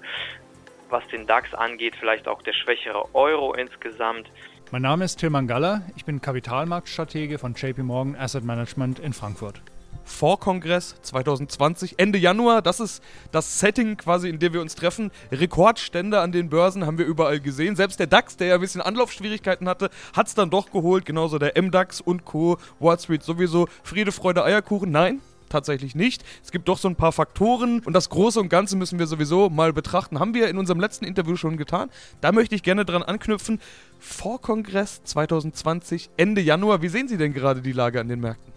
was 0.93 1.05
den 1.07 1.27
DAX 1.27 1.53
angeht, 1.53 1.95
vielleicht 1.99 2.27
auch 2.27 2.41
der 2.43 2.53
schwächere 2.53 3.13
Euro 3.13 3.53
insgesamt. 3.53 4.29
Mein 4.71 4.83
Name 4.83 5.03
ist 5.03 5.19
Tilman 5.19 5.47
Galler, 5.47 5.81
ich 5.97 6.05
bin 6.05 6.21
Kapitalmarktstratege 6.21 7.37
von 7.39 7.55
JP 7.55 7.83
Morgan 7.83 8.15
Asset 8.15 8.45
Management 8.45 8.99
in 8.99 9.11
Frankfurt. 9.11 9.61
Vorkongress 10.05 11.01
2020, 11.01 11.95
Ende 11.97 12.19
Januar. 12.19 12.61
Das 12.61 12.79
ist 12.79 13.01
das 13.31 13.59
Setting 13.59 13.97
quasi, 13.97 14.29
in 14.29 14.37
dem 14.37 14.53
wir 14.53 14.61
uns 14.61 14.75
treffen. 14.75 15.11
Rekordstände 15.31 16.19
an 16.19 16.31
den 16.31 16.49
Börsen 16.49 16.85
haben 16.85 16.97
wir 16.97 17.05
überall 17.05 17.39
gesehen. 17.39 17.75
Selbst 17.75 17.99
der 17.99 18.07
DAX, 18.07 18.35
der 18.35 18.47
ja 18.47 18.55
ein 18.55 18.61
bisschen 18.61 18.81
Anlaufschwierigkeiten 18.81 19.67
hatte, 19.69 19.89
hat 20.13 20.27
es 20.27 20.35
dann 20.35 20.49
doch 20.49 20.71
geholt. 20.71 21.05
Genauso 21.05 21.39
der 21.39 21.53
MDAX 21.59 22.01
und 22.01 22.25
Co. 22.25 22.57
Wall 22.79 22.99
Street 22.99 23.23
sowieso. 23.23 23.67
Friede, 23.81 24.11
Freude, 24.11 24.43
Eierkuchen. 24.43 24.91
Nein, 24.91 25.21
tatsächlich 25.53 25.95
nicht. 25.95 26.25
Es 26.43 26.51
gibt 26.51 26.67
doch 26.67 26.77
so 26.77 26.89
ein 26.89 26.95
paar 26.95 27.13
Faktoren 27.13 27.79
und 27.79 27.93
das 27.93 28.09
Große 28.09 28.39
und 28.39 28.49
Ganze 28.49 28.75
müssen 28.75 28.99
wir 28.99 29.07
sowieso 29.07 29.49
mal 29.49 29.71
betrachten. 29.71 30.19
Haben 30.19 30.33
wir 30.33 30.49
in 30.49 30.57
unserem 30.57 30.81
letzten 30.81 31.05
Interview 31.05 31.37
schon 31.37 31.55
getan. 31.55 31.89
Da 32.19 32.31
möchte 32.31 32.55
ich 32.55 32.63
gerne 32.63 32.83
dran 32.83 33.03
anknüpfen. 33.03 33.61
Vor 33.99 34.41
Kongress 34.41 35.01
2020, 35.05 36.09
Ende 36.17 36.41
Januar. 36.41 36.81
Wie 36.81 36.89
sehen 36.89 37.07
Sie 37.07 37.17
denn 37.17 37.33
gerade 37.33 37.61
die 37.61 37.71
Lage 37.71 38.01
an 38.01 38.09
den 38.09 38.19
Märkten? 38.19 38.51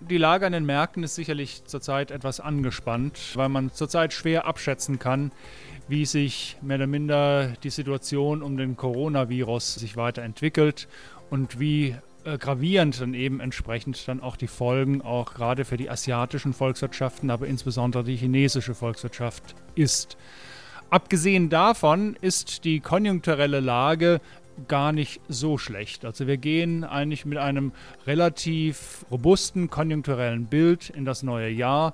Die 0.00 0.16
Lage 0.16 0.46
an 0.46 0.52
den 0.52 0.64
Märkten 0.64 1.02
ist 1.02 1.14
sicherlich 1.14 1.64
zurzeit 1.64 2.10
etwas 2.10 2.40
angespannt, 2.40 3.18
weil 3.34 3.48
man 3.48 3.72
zurzeit 3.72 4.12
schwer 4.14 4.46
abschätzen 4.46 4.98
kann, 4.98 5.30
wie 5.88 6.06
sich 6.06 6.56
mehr 6.62 6.76
oder 6.76 6.86
minder 6.86 7.54
die 7.62 7.70
Situation 7.70 8.42
um 8.42 8.56
den 8.56 8.76
Coronavirus 8.76 9.74
sich 9.74 9.96
weiterentwickelt 9.96 10.88
und 11.28 11.60
wie 11.60 11.96
äh, 12.24 12.38
gravierend 12.38 13.00
dann 13.00 13.14
eben 13.14 13.40
entsprechend 13.40 14.06
dann 14.06 14.20
auch 14.20 14.36
die 14.36 14.46
Folgen 14.46 15.02
auch 15.02 15.34
gerade 15.34 15.64
für 15.64 15.76
die 15.76 15.90
asiatischen 15.90 16.52
Volkswirtschaften, 16.52 17.30
aber 17.30 17.46
insbesondere 17.46 18.04
die 18.04 18.16
chinesische 18.16 18.74
Volkswirtschaft 18.74 19.54
ist. 19.74 20.16
Abgesehen 20.90 21.48
davon 21.48 22.16
ist 22.20 22.64
die 22.64 22.80
konjunkturelle 22.80 23.60
Lage 23.60 24.20
gar 24.68 24.92
nicht 24.92 25.20
so 25.28 25.56
schlecht. 25.56 26.04
Also 26.04 26.26
wir 26.26 26.36
gehen 26.36 26.84
eigentlich 26.84 27.24
mit 27.24 27.38
einem 27.38 27.72
relativ 28.06 29.04
robusten 29.10 29.70
konjunkturellen 29.70 30.46
Bild 30.46 30.90
in 30.90 31.04
das 31.04 31.22
neue 31.22 31.48
Jahr. 31.48 31.92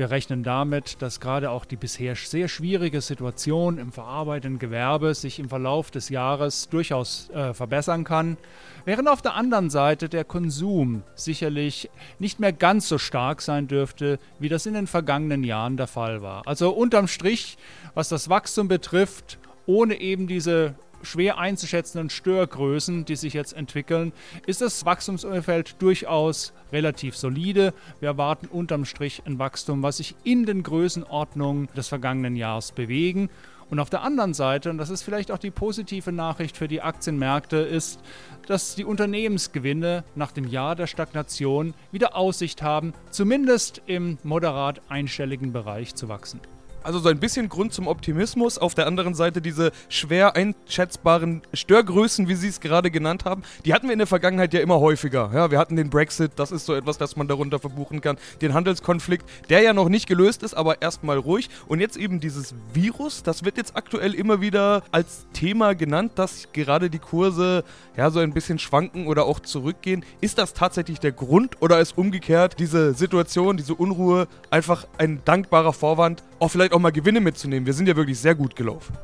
Wir 0.00 0.10
rechnen 0.10 0.42
damit, 0.42 1.02
dass 1.02 1.20
gerade 1.20 1.50
auch 1.50 1.66
die 1.66 1.76
bisher 1.76 2.16
sehr 2.16 2.48
schwierige 2.48 3.02
Situation 3.02 3.76
im 3.76 3.92
verarbeitenden 3.92 4.58
Gewerbe 4.58 5.12
sich 5.12 5.38
im 5.38 5.50
Verlauf 5.50 5.90
des 5.90 6.08
Jahres 6.08 6.70
durchaus 6.70 7.28
äh, 7.34 7.52
verbessern 7.52 8.04
kann, 8.04 8.38
während 8.86 9.10
auf 9.10 9.20
der 9.20 9.34
anderen 9.34 9.68
Seite 9.68 10.08
der 10.08 10.24
Konsum 10.24 11.02
sicherlich 11.16 11.90
nicht 12.18 12.40
mehr 12.40 12.54
ganz 12.54 12.88
so 12.88 12.96
stark 12.96 13.42
sein 13.42 13.68
dürfte, 13.68 14.18
wie 14.38 14.48
das 14.48 14.64
in 14.64 14.72
den 14.72 14.86
vergangenen 14.86 15.44
Jahren 15.44 15.76
der 15.76 15.86
Fall 15.86 16.22
war. 16.22 16.46
Also 16.46 16.70
unterm 16.70 17.06
Strich, 17.06 17.58
was 17.92 18.08
das 18.08 18.30
Wachstum 18.30 18.68
betrifft, 18.68 19.38
ohne 19.66 20.00
eben 20.00 20.26
diese 20.26 20.76
schwer 21.02 21.38
einzuschätzenden 21.38 22.10
Störgrößen, 22.10 23.04
die 23.04 23.16
sich 23.16 23.34
jetzt 23.34 23.52
entwickeln, 23.52 24.12
ist 24.46 24.60
das 24.60 24.84
Wachstumsumfeld 24.84 25.80
durchaus 25.80 26.52
relativ 26.72 27.16
solide. 27.16 27.72
Wir 28.00 28.10
erwarten 28.10 28.46
unterm 28.46 28.84
Strich 28.84 29.22
ein 29.26 29.38
Wachstum, 29.38 29.82
was 29.82 29.98
sich 29.98 30.14
in 30.24 30.46
den 30.46 30.62
Größenordnungen 30.62 31.68
des 31.76 31.88
vergangenen 31.88 32.36
Jahres 32.36 32.72
bewegen. 32.72 33.30
Und 33.70 33.78
auf 33.78 33.88
der 33.88 34.02
anderen 34.02 34.34
Seite, 34.34 34.68
und 34.68 34.78
das 34.78 34.90
ist 34.90 35.02
vielleicht 35.02 35.30
auch 35.30 35.38
die 35.38 35.52
positive 35.52 36.10
Nachricht 36.10 36.56
für 36.56 36.66
die 36.66 36.82
Aktienmärkte, 36.82 37.58
ist, 37.58 38.00
dass 38.48 38.74
die 38.74 38.84
Unternehmensgewinne 38.84 40.02
nach 40.16 40.32
dem 40.32 40.48
Jahr 40.48 40.74
der 40.74 40.88
Stagnation 40.88 41.74
wieder 41.92 42.16
Aussicht 42.16 42.62
haben, 42.62 42.94
zumindest 43.10 43.80
im 43.86 44.18
moderat 44.24 44.80
einstelligen 44.88 45.52
Bereich 45.52 45.94
zu 45.94 46.08
wachsen. 46.08 46.40
Also 46.82 46.98
so 46.98 47.08
ein 47.10 47.20
bisschen 47.20 47.48
Grund 47.48 47.74
zum 47.74 47.86
Optimismus. 47.86 48.56
Auf 48.56 48.74
der 48.74 48.86
anderen 48.86 49.14
Seite 49.14 49.42
diese 49.42 49.70
schwer 49.88 50.34
einschätzbaren 50.34 51.42
Störgrößen, 51.52 52.28
wie 52.28 52.34
Sie 52.34 52.48
es 52.48 52.60
gerade 52.60 52.90
genannt 52.90 53.24
haben, 53.24 53.42
die 53.64 53.74
hatten 53.74 53.86
wir 53.86 53.92
in 53.92 53.98
der 53.98 54.06
Vergangenheit 54.06 54.54
ja 54.54 54.60
immer 54.60 54.80
häufiger. 54.80 55.30
Ja, 55.34 55.50
wir 55.50 55.58
hatten 55.58 55.76
den 55.76 55.90
Brexit, 55.90 56.32
das 56.36 56.52
ist 56.52 56.64
so 56.64 56.74
etwas, 56.74 56.96
das 56.96 57.16
man 57.16 57.28
darunter 57.28 57.58
verbuchen 57.58 58.00
kann. 58.00 58.16
Den 58.40 58.54
Handelskonflikt, 58.54 59.28
der 59.50 59.60
ja 59.60 59.72
noch 59.74 59.88
nicht 59.88 60.06
gelöst 60.06 60.42
ist, 60.42 60.54
aber 60.54 60.80
erstmal 60.80 61.18
ruhig. 61.18 61.50
Und 61.68 61.80
jetzt 61.80 61.96
eben 61.96 62.18
dieses 62.20 62.54
Virus, 62.72 63.22
das 63.22 63.44
wird 63.44 63.58
jetzt 63.58 63.76
aktuell 63.76 64.14
immer 64.14 64.40
wieder 64.40 64.82
als 64.90 65.26
Thema 65.34 65.74
genannt, 65.74 66.12
dass 66.14 66.48
gerade 66.52 66.88
die 66.88 66.98
Kurse 66.98 67.64
ja 67.96 68.10
so 68.10 68.20
ein 68.20 68.32
bisschen 68.32 68.58
schwanken 68.58 69.06
oder 69.06 69.26
auch 69.26 69.40
zurückgehen. 69.40 70.04
Ist 70.20 70.38
das 70.38 70.54
tatsächlich 70.54 70.98
der 70.98 71.12
Grund 71.12 71.60
oder 71.60 71.80
ist 71.80 71.98
umgekehrt 71.98 72.58
diese 72.58 72.94
Situation, 72.94 73.56
diese 73.56 73.74
Unruhe 73.74 74.28
einfach 74.50 74.86
ein 74.96 75.20
dankbarer 75.24 75.72
Vorwand, 75.72 76.22
auch 76.38 76.48
vielleicht 76.48 76.69
auch 76.72 76.78
mal 76.78 76.92
Gewinne 76.92 77.20
mitzunehmen. 77.20 77.66
Wir 77.66 77.74
sind 77.74 77.88
ja 77.88 77.96
wirklich 77.96 78.18
sehr 78.18 78.34
gut 78.34 78.56
gelaufen. 78.56 78.96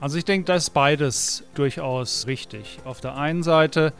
Also 0.00 0.18
ich 0.18 0.24
denke, 0.24 0.46
da 0.46 0.56
ist 0.56 0.70
beides 0.70 1.44
durchaus 1.54 2.26
richtig. 2.26 2.78
Auf 2.84 3.00
der 3.00 3.16
einen 3.16 3.42
Seite 3.42 3.92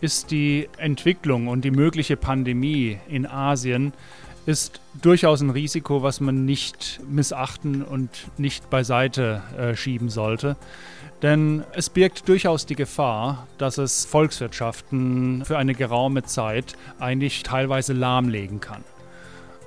ist 0.00 0.30
die 0.30 0.68
Entwicklung 0.76 1.48
und 1.48 1.64
die 1.64 1.70
mögliche 1.70 2.16
Pandemie 2.16 2.98
in 3.08 3.26
Asien 3.26 3.92
ist 4.46 4.80
durchaus 5.02 5.40
ein 5.40 5.50
Risiko, 5.50 6.02
was 6.02 6.20
man 6.20 6.44
nicht 6.44 7.00
missachten 7.08 7.82
und 7.82 8.10
nicht 8.38 8.70
beiseite 8.70 9.42
äh, 9.58 9.74
schieben 9.76 10.08
sollte. 10.08 10.56
Denn 11.22 11.64
es 11.72 11.90
birgt 11.90 12.28
durchaus 12.28 12.64
die 12.64 12.76
Gefahr, 12.76 13.46
dass 13.58 13.76
es 13.76 14.06
Volkswirtschaften 14.06 15.44
für 15.44 15.58
eine 15.58 15.74
geraume 15.74 16.22
Zeit 16.22 16.76
eigentlich 16.98 17.42
teilweise 17.42 17.92
lahmlegen 17.92 18.60
kann. 18.60 18.82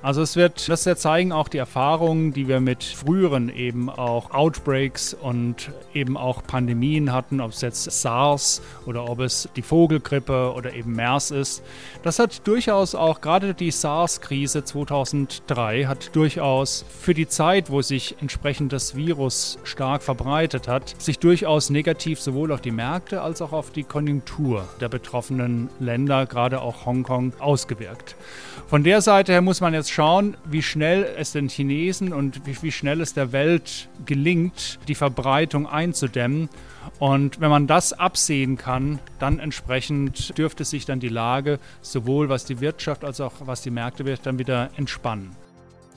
Also 0.04 0.22
es 0.22 0.36
wird 0.36 0.68
das 0.68 0.84
ja 0.84 0.98
zeigen 0.98 1.32
auch 1.32 1.48
die 1.48 1.60
Erfahrungen, 1.60 2.34
die 2.34 2.50
wir 2.50 2.60
mit 2.60 2.84
früheren 2.84 3.48
eben 3.48 3.90
auch 3.90 4.32
Outbreaks 4.32 5.14
und 5.14 5.72
eben 5.94 6.18
auch 6.18 6.44
Pandemien 6.44 7.14
hatten, 7.14 7.40
ob 7.40 7.52
es 7.52 7.62
jetzt 7.62 7.90
SARS 7.90 8.62
oder 8.86 9.10
ob 9.10 9.22
es 9.22 9.48
die 9.56 9.62
Vogelgrippe 9.62 10.52
oder 10.58 10.74
eben 10.74 10.92
MERS 10.92 11.32
ist. 11.32 11.64
Das 12.04 12.20
hat 12.20 12.46
durchaus 12.46 12.96
auch 12.96 13.22
gerade 13.22 13.54
die 13.54 13.72
SARS-Krise 13.72 14.66
2003 14.66 15.86
hat 15.86 16.14
durchaus 16.14 16.84
für 17.00 17.14
die 17.14 17.30
Zeit, 17.30 17.72
wo 17.72 17.82
sich 17.82 18.18
entsprechend 18.20 18.74
das 18.74 18.98
Virus 18.98 19.58
stark 19.64 20.04
verbreitet 20.04 20.68
hat, 20.68 21.02
sich 21.02 21.18
durchaus 21.18 21.70
negativ 21.70 22.20
sowohl 22.20 22.52
auf 22.52 22.60
die 22.60 22.72
Märkte 22.72 23.22
als 23.22 23.42
auch 23.42 23.54
auf 23.54 23.72
die 23.72 23.84
Konjunktur 23.86 24.68
der 24.82 24.90
betroffenen 24.90 25.70
Länder, 25.80 26.26
gerade 26.26 26.62
auch 26.62 26.86
Hongkong, 26.86 27.32
ausgewirkt. 27.40 28.18
Von 28.68 28.84
der 28.84 29.02
Seite 29.02 29.32
her 29.32 29.42
muss 29.42 29.62
man 29.62 29.74
jetzt 29.74 29.93
schauen, 29.94 30.36
wie 30.46 30.62
schnell 30.62 31.04
es 31.18 31.32
den 31.34 31.50
Chinesen 31.50 32.14
und 32.14 32.46
wie, 32.46 32.62
wie 32.62 32.72
schnell 32.72 33.02
es 33.02 33.14
der 33.14 33.32
Welt 33.32 33.90
gelingt, 34.06 34.80
die 34.88 34.96
Verbreitung 34.96 35.68
einzudämmen. 35.68 36.50
Und 37.00 37.40
wenn 37.40 37.50
man 37.50 37.68
das 37.68 37.94
absehen 37.94 38.58
kann, 38.58 39.00
dann 39.20 39.40
entsprechend 39.40 40.38
dürfte 40.38 40.66
sich 40.66 40.86
dann 40.86 41.00
die 41.00 41.10
Lage 41.10 41.60
sowohl 41.82 42.30
was 42.30 42.46
die 42.46 42.60
Wirtschaft 42.60 43.06
als 43.06 43.22
auch 43.22 43.34
was 43.46 43.62
die 43.62 43.72
Märkte 43.72 44.06
wird, 44.06 44.26
dann 44.26 44.40
wieder 44.40 44.70
entspannen. 44.78 45.36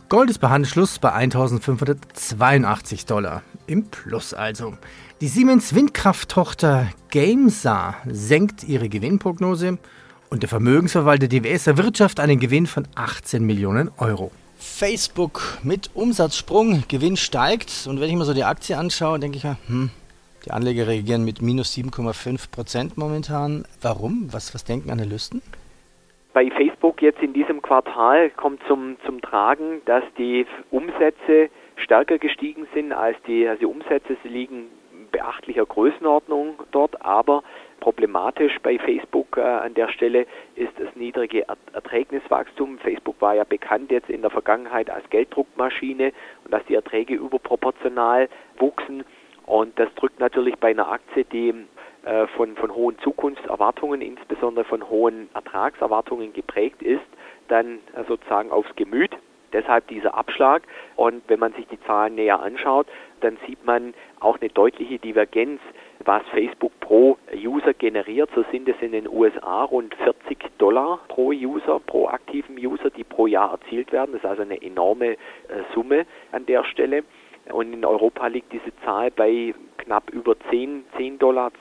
Gold 0.09 0.31
ist 0.31 0.39
bei 0.39 0.51
Handelsschluss 0.51 1.01
bei 1.01 1.13
1582 1.13 3.07
Dollar. 3.07 3.43
Im 3.67 3.87
Plus 3.87 4.35
also. 4.35 4.75
Die 5.21 5.27
Siemens 5.27 5.75
Windkrafttochter 5.75 6.91
Gamesa 7.11 7.97
senkt 8.07 8.63
ihre 8.63 8.89
Gewinnprognose 8.89 9.79
und 10.31 10.43
der 10.43 10.49
Vermögensverwalter 10.49 11.29
DWS 11.29 11.67
erwirtschaftet 11.67 12.21
einen 12.21 12.41
Gewinn 12.41 12.67
von 12.67 12.87
18 12.95 13.45
Millionen 13.45 13.91
Euro. 13.99 14.31
Facebook 14.57 15.59
mit 15.63 15.91
Umsatzsprung, 15.95 16.85
Gewinn 16.89 17.17
steigt 17.17 17.87
und 17.89 18.01
wenn 18.01 18.09
ich 18.09 18.17
mir 18.17 18.25
so 18.25 18.35
die 18.35 18.45
Aktie 18.45 18.77
anschaue, 18.77 19.19
denke 19.19 19.39
ich 19.39 19.45
mir, 19.45 19.57
hm, 19.67 19.91
die 20.45 20.51
Anleger 20.51 20.87
reagieren 20.87 21.25
mit 21.25 21.43
minus 21.43 21.77
7,5 21.77 22.51
Prozent 22.51 22.97
momentan. 22.97 23.65
Warum? 23.83 24.29
Was, 24.33 24.55
was 24.55 24.65
denken 24.65 24.91
Analysten? 24.91 25.43
Bei 26.33 26.49
Facebook 26.51 27.01
jetzt 27.03 27.23
in 27.23 27.33
diesem 27.33 27.63
Quartal 27.63 28.31
kommt 28.31 28.61
zum, 28.69 28.97
zum 29.07 29.21
Tragen, 29.23 29.81
dass 29.87 30.05
die 30.19 30.47
Umsätze 30.71 31.49
stärker 31.77 32.19
gestiegen 32.19 32.67
sind 32.75 32.93
als 32.93 33.17
die, 33.27 33.49
also 33.49 33.61
die 33.61 33.67
Umsätze. 33.67 34.17
Sie 34.23 34.29
liegen 34.29 34.67
beachtlicher 35.17 35.65
Größenordnung 35.65 36.63
dort, 36.73 37.03
aber 37.03 37.43
problematisch 37.81 38.59
bei 38.63 38.79
Facebook 38.79 39.39
äh, 39.39 39.41
an 39.41 39.73
der 39.73 39.89
Stelle 39.89 40.27
ist 40.57 40.73
das 40.79 40.95
niedrige 40.95 41.47
Erträgniswachstum. 41.73 42.79
Facebook 42.79 43.19
war 43.21 43.35
ja 43.35 43.45
bekannt 43.45 43.91
jetzt 43.91 44.11
in 44.11 44.21
der 44.21 44.31
Vergangenheit 44.31 44.91
als 44.91 45.09
Gelddruckmaschine 45.09 46.13
und 46.45 46.53
dass 46.53 46.65
die 46.67 46.75
Erträge 46.75 47.15
überproportional 47.15 48.29
wuchsen. 48.59 49.05
Und 49.47 49.79
das 49.79 49.89
drückt 49.95 50.21
natürlich 50.21 50.57
bei 50.57 50.71
einer 50.71 50.91
Aktie, 50.91 51.25
die 51.25 51.55
äh, 52.05 52.27
von, 52.37 52.55
von 52.57 52.75
hohen 52.75 52.99
Zukunftserwartungen, 52.99 54.03
insbesondere 54.03 54.67
von 54.67 54.87
hohen 54.91 55.31
Ertragserwartungen 55.33 56.35
geprägt 56.35 56.83
ist, 56.83 57.07
dann 57.49 57.79
äh, 57.95 58.05
sozusagen 58.07 58.51
aufs 58.51 58.75
Gemüt. 58.77 59.17
Deshalb 59.53 59.87
dieser 59.89 60.15
Abschlag. 60.15 60.63
Und 60.97 61.23
wenn 61.29 61.41
man 61.41 61.53
sich 61.55 61.67
die 61.69 61.81
Zahlen 61.83 62.15
näher 62.15 62.41
anschaut, 62.41 62.87
dann 63.21 63.39
sieht 63.47 63.65
man 63.65 63.95
auch 64.21 64.41
eine 64.41 64.51
deutliche 64.51 64.99
Divergenz, 64.99 65.61
was 66.05 66.23
Facebook 66.33 66.73
pro 66.81 67.17
User 67.35 67.75
generiert. 67.75 68.31
So 68.35 68.45
sind 68.51 68.69
es 68.69 68.77
in 68.81 68.93
den 68.93 69.09
USA 69.09 69.65
rund 69.65 69.95
40 69.95 70.39
Dollar 70.59 71.01
pro 71.09 71.29
User, 71.29 71.81
pro 71.81 72.09
aktiven 72.09 72.57
User, 72.59 72.91
die 72.91 73.05
pro 73.05 73.27
Jahr 73.27 73.53
erzielt 73.53 73.93
werden. 73.93 74.13
Das 74.13 74.23
ist 74.23 74.29
also 74.29 74.43
eine 74.43 74.61
enorme 74.63 75.13
äh, 75.13 75.17
Summe 75.75 76.07
an 76.33 76.47
der 76.47 76.65
Stelle. 76.65 77.05
Und 77.53 77.73
in 77.73 77.85
Europa 77.85 78.27
liegt 78.27 78.53
diese 78.53 78.75
Zahl 78.85 79.11
bei 79.11 79.55
knapp 79.79 80.11
über 80.11 80.35
10, 80.51 80.85
10 80.97 81.19
Dollar, 81.19 81.53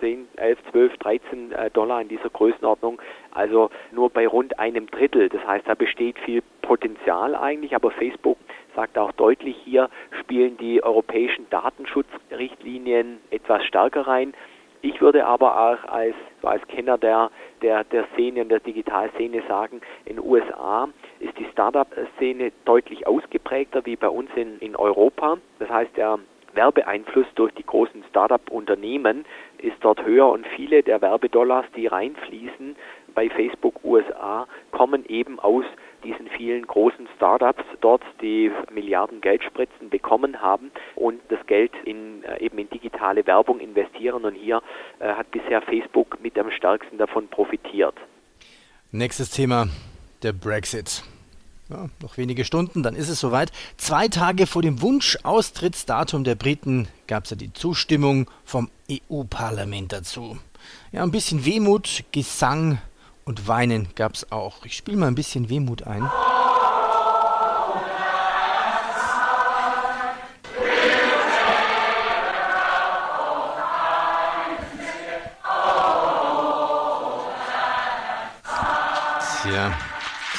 10, 0.00 0.28
11, 0.36 0.58
12, 0.70 0.96
13 0.98 1.54
Dollar 1.72 2.00
in 2.02 2.08
dieser 2.08 2.30
Größenordnung. 2.30 3.00
Also 3.32 3.70
nur 3.92 4.10
bei 4.10 4.26
rund 4.26 4.58
einem 4.58 4.86
Drittel. 4.86 5.28
Das 5.28 5.46
heißt, 5.46 5.68
da 5.68 5.74
besteht 5.74 6.18
viel 6.20 6.42
Potenzial 6.62 7.34
eigentlich, 7.34 7.74
aber 7.74 7.90
Facebook 7.90 8.38
sagt 8.74 8.98
auch 8.98 9.12
deutlich, 9.12 9.56
hier 9.64 9.88
spielen 10.20 10.56
die 10.56 10.82
europäischen 10.82 11.48
Datenschutzrichtlinien 11.50 13.18
etwas 13.30 13.64
stärker 13.64 14.06
rein. 14.06 14.34
Ich 14.80 15.00
würde 15.00 15.26
aber 15.26 15.58
auch 15.58 15.90
als, 15.90 16.14
als 16.42 16.66
Kenner 16.68 16.98
der, 16.98 17.30
der, 17.62 17.82
der 17.84 18.06
Szene 18.14 18.42
und 18.42 18.48
der 18.48 18.60
Digitalszene 18.60 19.42
sagen, 19.48 19.80
in 20.04 20.16
den 20.16 20.24
USA 20.24 20.88
ist 21.18 21.36
die 21.38 21.46
Startup-Szene 21.46 22.52
deutlich 22.64 23.06
ausgeprägter 23.06 23.84
wie 23.86 23.96
bei 23.96 24.08
uns 24.08 24.30
in, 24.36 24.58
in 24.60 24.76
Europa. 24.76 25.38
Das 25.58 25.68
heißt, 25.68 25.96
der 25.96 26.20
Werbeeinfluss 26.58 27.26
durch 27.36 27.54
die 27.54 27.64
großen 27.64 28.02
Startup-Unternehmen 28.10 29.24
ist 29.58 29.76
dort 29.80 30.04
höher 30.04 30.28
und 30.28 30.44
viele 30.56 30.82
der 30.82 31.00
Werbedollars, 31.00 31.66
die 31.76 31.86
reinfließen 31.86 32.74
bei 33.14 33.30
Facebook 33.30 33.84
USA, 33.84 34.48
kommen 34.72 35.04
eben 35.06 35.38
aus 35.38 35.64
diesen 36.02 36.28
vielen 36.36 36.66
großen 36.66 37.08
Startups 37.14 37.62
dort, 37.80 38.02
die 38.20 38.50
Milliarden 38.72 39.20
Geldspritzen 39.20 39.88
bekommen 39.88 40.42
haben 40.42 40.72
und 40.96 41.20
das 41.28 41.38
Geld 41.46 41.70
in, 41.84 42.24
äh, 42.24 42.44
eben 42.44 42.58
in 42.58 42.68
digitale 42.70 43.24
Werbung 43.28 43.60
investieren. 43.60 44.24
Und 44.24 44.34
hier 44.34 44.60
äh, 44.98 45.12
hat 45.12 45.30
bisher 45.30 45.62
Facebook 45.62 46.20
mit 46.20 46.36
am 46.38 46.50
stärksten 46.50 46.98
davon 46.98 47.28
profitiert. 47.28 47.94
Nächstes 48.90 49.30
Thema, 49.30 49.68
der 50.24 50.32
Brexit. 50.32 51.04
Ja, 51.70 51.90
noch 52.00 52.16
wenige 52.16 52.46
Stunden, 52.46 52.82
dann 52.82 52.94
ist 52.94 53.10
es 53.10 53.20
soweit. 53.20 53.52
Zwei 53.76 54.08
Tage 54.08 54.46
vor 54.46 54.62
dem 54.62 54.80
Wunschaustrittsdatum 54.80 56.24
der 56.24 56.34
Briten 56.34 56.88
gab 57.06 57.24
es 57.24 57.30
ja 57.30 57.36
die 57.36 57.52
Zustimmung 57.52 58.30
vom 58.44 58.70
EU-Parlament 58.90 59.92
dazu. 59.92 60.38
Ja, 60.92 61.02
ein 61.02 61.10
bisschen 61.10 61.44
Wehmut, 61.44 62.04
Gesang 62.10 62.78
und 63.26 63.48
Weinen 63.48 63.88
gab 63.94 64.14
es 64.14 64.32
auch. 64.32 64.64
Ich 64.64 64.76
spiele 64.76 64.96
mal 64.96 65.08
ein 65.08 65.14
bisschen 65.14 65.50
Wehmut 65.50 65.82
ein. 65.82 66.08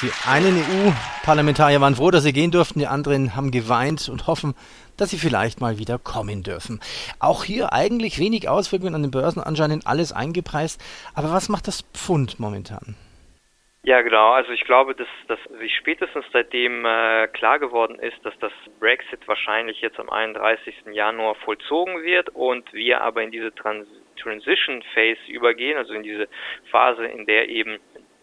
Die 0.02 0.10
einen 0.26 0.56
EU-Parlamentarier 0.56 1.80
waren 1.80 1.94
froh, 1.94 2.10
dass 2.10 2.22
sie 2.22 2.32
gehen 2.32 2.50
durften, 2.50 2.78
die 2.78 2.86
anderen 2.86 3.36
haben 3.36 3.50
geweint 3.50 4.08
und 4.08 4.26
hoffen, 4.26 4.54
dass 4.96 5.10
sie 5.10 5.18
vielleicht 5.18 5.60
mal 5.60 5.78
wieder 5.78 5.98
kommen 5.98 6.42
dürfen. 6.42 6.80
Auch 7.18 7.44
hier 7.44 7.72
eigentlich 7.72 8.18
wenig 8.18 8.48
Auswirkungen 8.48 8.94
an 8.94 9.02
den 9.02 9.10
Börsen, 9.10 9.42
anscheinend 9.42 9.86
alles 9.86 10.12
eingepreist. 10.12 10.80
Aber 11.14 11.32
was 11.32 11.48
macht 11.48 11.66
das 11.66 11.82
Pfund 11.92 12.40
momentan? 12.40 12.96
Ja, 13.82 14.02
genau. 14.02 14.32
Also 14.32 14.52
ich 14.52 14.64
glaube, 14.64 14.94
dass, 14.94 15.08
dass 15.26 15.38
sich 15.58 15.74
spätestens 15.76 16.24
seitdem 16.32 16.84
äh, 16.84 17.28
klar 17.28 17.58
geworden 17.58 17.98
ist, 17.98 18.18
dass 18.24 18.34
das 18.38 18.52
Brexit 18.78 19.26
wahrscheinlich 19.26 19.80
jetzt 19.80 19.98
am 19.98 20.10
31. 20.10 20.74
Januar 20.92 21.34
vollzogen 21.34 22.02
wird 22.02 22.28
und 22.30 22.70
wir 22.74 23.00
aber 23.00 23.22
in 23.22 23.30
diese 23.30 23.54
Trans 23.54 23.86
Transition 24.20 24.82
Phase 24.92 25.18
übergehen, 25.28 25.78
also 25.78 25.94
in 25.94 26.02
diese 26.02 26.28
Phase, 26.70 27.06
in 27.06 27.24
der 27.24 27.48
eben 27.48 27.78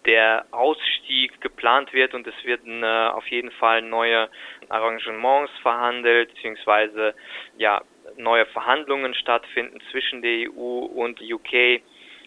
der 0.06 0.46
Ausstieg 0.52 1.42
geplant 1.42 1.94
wird 1.94 2.14
und 2.14 2.26
es 2.28 2.46
werden 2.46 2.84
äh, 2.84 3.10
auf 3.14 3.28
jeden 3.28 3.52
Fall 3.52 3.82
neue 3.82 4.30
Arrangements 4.70 5.52
verhandelt, 5.62 6.34
beziehungsweise 6.34 7.14
ja, 7.58 7.82
neue 8.16 8.46
Verhandlungen 8.48 9.14
stattfinden 9.14 9.80
zwischen 9.92 10.22
der 10.22 10.50
EU 10.50 10.80
und 10.86 11.22
UK. 11.22 11.82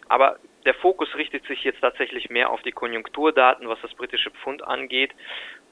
Aber 0.09 0.39
der 0.67 0.75
Fokus 0.75 1.15
richtet 1.15 1.47
sich 1.47 1.65
jetzt 1.65 1.81
tatsächlich 1.81 2.29
mehr 2.29 2.51
auf 2.51 2.63
die 2.63 2.73
Konjunkturdaten, 2.73 3.69
was 3.69 3.81
das 3.81 3.95
britische 3.95 4.31
Pfund 4.31 4.63
angeht. 4.63 5.13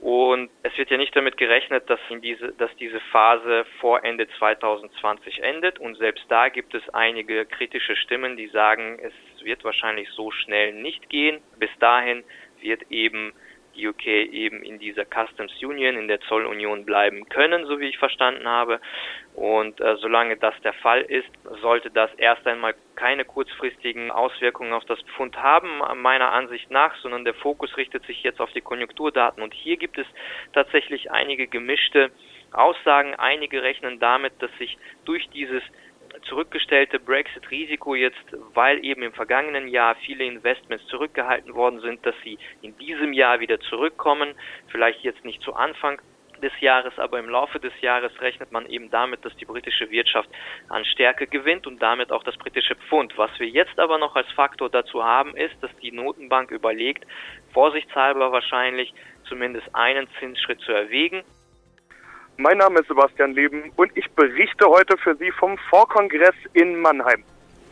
Und 0.00 0.50
es 0.62 0.76
wird 0.78 0.90
ja 0.90 0.96
nicht 0.96 1.14
damit 1.16 1.37
gerechnet, 1.37 1.90
dass, 1.90 1.98
diese, 2.22 2.52
dass 2.52 2.74
diese 2.76 3.00
Phase 3.12 3.64
vor 3.80 4.04
Ende 4.04 4.28
2020 4.38 5.42
endet. 5.42 5.80
Und 5.80 5.96
selbst 5.96 6.24
da 6.28 6.48
gibt 6.50 6.74
es 6.74 6.88
einige 6.90 7.44
kritische 7.46 7.96
Stimmen, 7.96 8.37
die 8.37 8.46
sagen, 8.48 8.98
es 9.02 9.44
wird 9.44 9.64
wahrscheinlich 9.64 10.08
so 10.11 10.30
schnell 10.30 10.72
nicht 10.72 11.08
gehen. 11.08 11.40
Bis 11.58 11.70
dahin 11.80 12.22
wird 12.61 12.82
eben 12.90 13.32
die 13.78 13.88
UK 13.88 14.06
eben 14.06 14.62
in 14.62 14.78
dieser 14.78 15.04
Customs 15.04 15.52
Union, 15.62 15.96
in 15.96 16.08
der 16.08 16.20
Zollunion 16.22 16.84
bleiben 16.84 17.28
können, 17.28 17.66
so 17.66 17.80
wie 17.80 17.88
ich 17.88 17.98
verstanden 17.98 18.46
habe. 18.46 18.80
Und 19.34 19.80
äh, 19.80 19.96
solange 19.96 20.36
das 20.36 20.54
der 20.62 20.72
Fall 20.74 21.02
ist, 21.02 21.28
sollte 21.62 21.90
das 21.90 22.12
erst 22.14 22.46
einmal 22.46 22.74
keine 22.96 23.24
kurzfristigen 23.24 24.10
Auswirkungen 24.10 24.72
auf 24.72 24.84
das 24.86 25.00
Pfund 25.02 25.40
haben, 25.40 25.80
meiner 26.02 26.32
Ansicht 26.32 26.70
nach, 26.70 26.96
sondern 26.96 27.24
der 27.24 27.34
Fokus 27.34 27.76
richtet 27.76 28.04
sich 28.06 28.22
jetzt 28.24 28.40
auf 28.40 28.50
die 28.52 28.60
Konjunkturdaten. 28.60 29.42
Und 29.42 29.54
hier 29.54 29.76
gibt 29.76 29.98
es 29.98 30.06
tatsächlich 30.52 31.12
einige 31.12 31.46
gemischte 31.46 32.10
Aussagen. 32.50 33.14
Einige 33.14 33.62
rechnen 33.62 34.00
damit, 34.00 34.32
dass 34.40 34.50
sich 34.58 34.76
durch 35.04 35.28
dieses 35.30 35.62
zurückgestellte 36.28 36.98
Brexit-Risiko 37.00 37.94
jetzt, 37.94 38.24
weil 38.54 38.84
eben 38.84 39.02
im 39.02 39.12
vergangenen 39.12 39.68
Jahr 39.68 39.96
viele 39.96 40.24
Investments 40.24 40.86
zurückgehalten 40.86 41.54
worden 41.54 41.80
sind, 41.80 42.04
dass 42.04 42.14
sie 42.24 42.38
in 42.62 42.76
diesem 42.78 43.12
Jahr 43.12 43.40
wieder 43.40 43.60
zurückkommen, 43.60 44.34
vielleicht 44.68 45.02
jetzt 45.02 45.24
nicht 45.24 45.42
zu 45.42 45.54
Anfang 45.54 46.00
des 46.42 46.52
Jahres, 46.60 46.98
aber 46.98 47.18
im 47.18 47.28
Laufe 47.28 47.58
des 47.58 47.72
Jahres 47.80 48.12
rechnet 48.20 48.52
man 48.52 48.66
eben 48.66 48.90
damit, 48.90 49.24
dass 49.24 49.36
die 49.36 49.44
britische 49.44 49.90
Wirtschaft 49.90 50.28
an 50.68 50.84
Stärke 50.84 51.26
gewinnt 51.26 51.66
und 51.66 51.82
damit 51.82 52.12
auch 52.12 52.22
das 52.22 52.36
britische 52.36 52.76
Pfund. 52.76 53.16
Was 53.16 53.30
wir 53.38 53.48
jetzt 53.48 53.78
aber 53.78 53.98
noch 53.98 54.14
als 54.16 54.30
Faktor 54.32 54.70
dazu 54.70 55.04
haben, 55.04 55.36
ist, 55.36 55.54
dass 55.60 55.74
die 55.82 55.92
Notenbank 55.92 56.50
überlegt, 56.50 57.04
vorsichtshalber 57.52 58.32
wahrscheinlich 58.32 58.94
zumindest 59.28 59.74
einen 59.74 60.08
Zinsschritt 60.18 60.60
zu 60.60 60.72
erwägen. 60.72 61.22
Mein 62.40 62.59
Name 62.59 62.79
ist 62.79 62.87
Sebastian 62.87 63.33
Leben 63.33 63.72
und 63.74 63.90
ich 63.96 64.09
berichte 64.12 64.66
heute 64.66 64.96
für 65.03 65.16
Sie 65.16 65.33
vom 65.33 65.59
Vorkongress 65.70 66.37
in 66.53 66.81
Mannheim. 66.81 67.24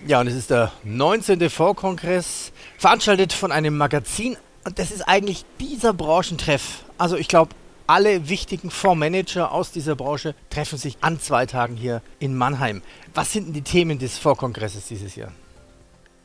Ja, 0.05 0.21
und 0.21 0.27
es 0.27 0.35
ist 0.35 0.51
der 0.51 0.73
19. 0.83 1.49
Vorkongress, 1.51 2.53
veranstaltet 2.77 3.33
von 3.33 3.53
einem 3.53 3.79
Magazin. 3.79 4.37
Und 4.65 4.81
das 4.81 4.91
ist 4.91 5.03
eigentlich 5.03 5.45
dieser 5.61 5.95
Branchentreff. 5.95 6.85
Also 6.99 7.17
ich 7.17 7.29
glaube, 7.29 7.51
alle 7.87 8.29
wichtigen 8.29 8.71
Fondsmanager 8.71 9.53
aus 9.53 9.71
dieser 9.71 9.95
Branche 9.95 10.35
treffen 10.51 10.79
sich 10.79 10.99
an 11.01 11.21
zwei 11.21 11.47
Tagen 11.47 11.77
hier 11.77 12.03
in 12.19 12.37
Mannheim. 12.37 12.83
Was 13.15 13.33
sind 13.33 13.47
denn 13.47 13.55
die 13.55 13.63
Themen 13.63 14.01
des 14.01 14.19
Vorkongresses 14.19 14.89
dieses 14.89 15.15
Jahr? 15.15 15.31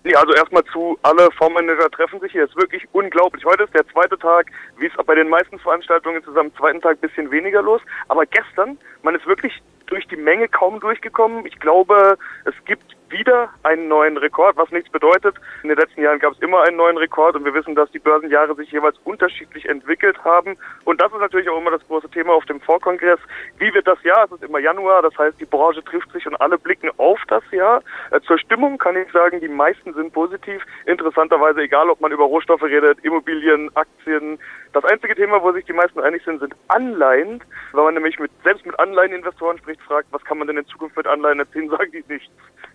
Ja, 0.04 0.20
also 0.20 0.34
erstmal 0.34 0.64
zu, 0.66 0.98
alle 1.04 1.30
Fondsmanager 1.38 1.90
treffen 1.92 2.20
sich 2.22 2.32
hier. 2.32 2.46
ist 2.46 2.58
wirklich 2.58 2.88
unglaublich. 2.92 3.46
Heute 3.46 3.64
ist 3.64 3.76
der 3.76 3.88
zweite 3.88 4.18
Tag, 4.18 4.48
wie 4.78 4.88
es 4.88 5.06
bei 5.06 5.14
den 5.14 5.30
meisten 5.30 5.60
Veranstaltungen 5.60 6.24
zusammen, 6.24 6.52
zweiten 6.56 6.82
Tag 6.82 7.00
bisschen 7.02 7.30
weniger 7.30 7.62
los. 7.62 7.82
Aber 8.08 8.26
gestern, 8.26 8.80
man 9.04 9.14
ist 9.14 9.28
wirklich 9.28 9.62
durch 9.86 10.08
die 10.08 10.16
Menge 10.16 10.48
kaum 10.48 10.80
durchgekommen. 10.80 11.46
Ich 11.46 11.60
glaube, 11.60 12.18
es 12.46 12.56
gibt 12.66 12.96
wieder 13.12 13.50
einen 13.63 13.88
neuen 13.88 14.17
Rekord, 14.17 14.58
was 14.58 14.71
nichts 14.71 14.89
bedeutet. 14.89 15.36
In 15.63 15.69
den 15.69 15.78
letzten 15.78 16.02
Jahren 16.02 16.19
gab 16.19 16.34
es 16.34 16.39
immer 16.39 16.62
einen 16.63 16.78
neuen 16.78 16.97
Rekord 16.97 17.36
und 17.36 17.45
wir 17.45 17.54
wissen, 17.54 17.76
dass 17.76 17.91
die 17.91 18.00
Börsenjahre 18.00 18.56
sich 18.56 18.71
jeweils 18.71 18.97
unterschiedlich 19.04 19.67
entwickelt 19.67 20.24
haben. 20.24 20.58
Und 20.86 21.02
das 21.02 21.12
ist 21.12 21.19
natürlich 21.19 21.50
auch 21.50 21.58
immer 21.58 21.71
das 21.71 21.86
große 21.88 22.10
Thema 22.10 22.34
auf 22.34 22.45
dem 22.45 22.62
Vorkongress. 22.62 23.19
Wie 23.58 23.74
wird 23.74 23.88
das 23.88 24.02
Jahr? 24.04 24.26
Es 24.26 24.32
ist 24.32 24.43
immer 24.43 24.60
Januar, 24.60 25.02
das 25.02 25.17
heißt, 25.17 25.39
die 25.39 25.45
Branche 25.45 25.84
trifft 25.84 26.12
sich 26.12 26.26
und 26.26 26.39
alle 26.39 26.58
blicken 26.58 26.89
auf 26.97 27.19
das 27.28 27.43
Jahr. 27.52 27.84
Äh, 28.12 28.21
zur 28.21 28.38
Stimmung 28.38 28.78
kann 28.78 28.95
ich 28.95 29.12
sagen, 29.12 29.39
die 29.39 29.47
meisten 29.47 29.93
sind 29.93 30.13
positiv. 30.13 30.63
Interessanterweise, 30.86 31.62
egal 31.62 31.89
ob 31.89 32.02
man 32.02 32.12
über 32.12 32.26
Rohstoffe 32.26 32.63
redet, 32.63 33.00
Immobilien, 33.04 33.69
Aktien. 33.76 34.39
Das 34.74 34.86
einzige 34.86 35.15
Thema, 35.15 35.41
wo 35.41 35.52
sich 35.52 35.65
die 35.65 35.74
meisten 35.74 36.00
einig 36.00 36.24
sind, 36.24 36.39
sind 36.39 36.56
Anleihen. 36.69 37.43
Wenn 37.74 37.84
man 37.84 37.93
nämlich 37.93 38.19
mit, 38.19 38.32
selbst 38.43 38.65
mit 38.65 38.80
Anleiheninvestoren 38.80 39.58
spricht, 39.58 39.82
fragt, 39.82 40.08
was 40.12 40.24
kann 40.24 40.38
man 40.38 40.47
denn 40.47 40.58
in 40.58 40.65
Zukunft 40.65 40.95
mit 40.95 41.08
Anleihen 41.08 41.39
erzählen, 41.39 41.69
sagen 41.78 41.91
die 41.91 42.04
nichts. 42.08 42.32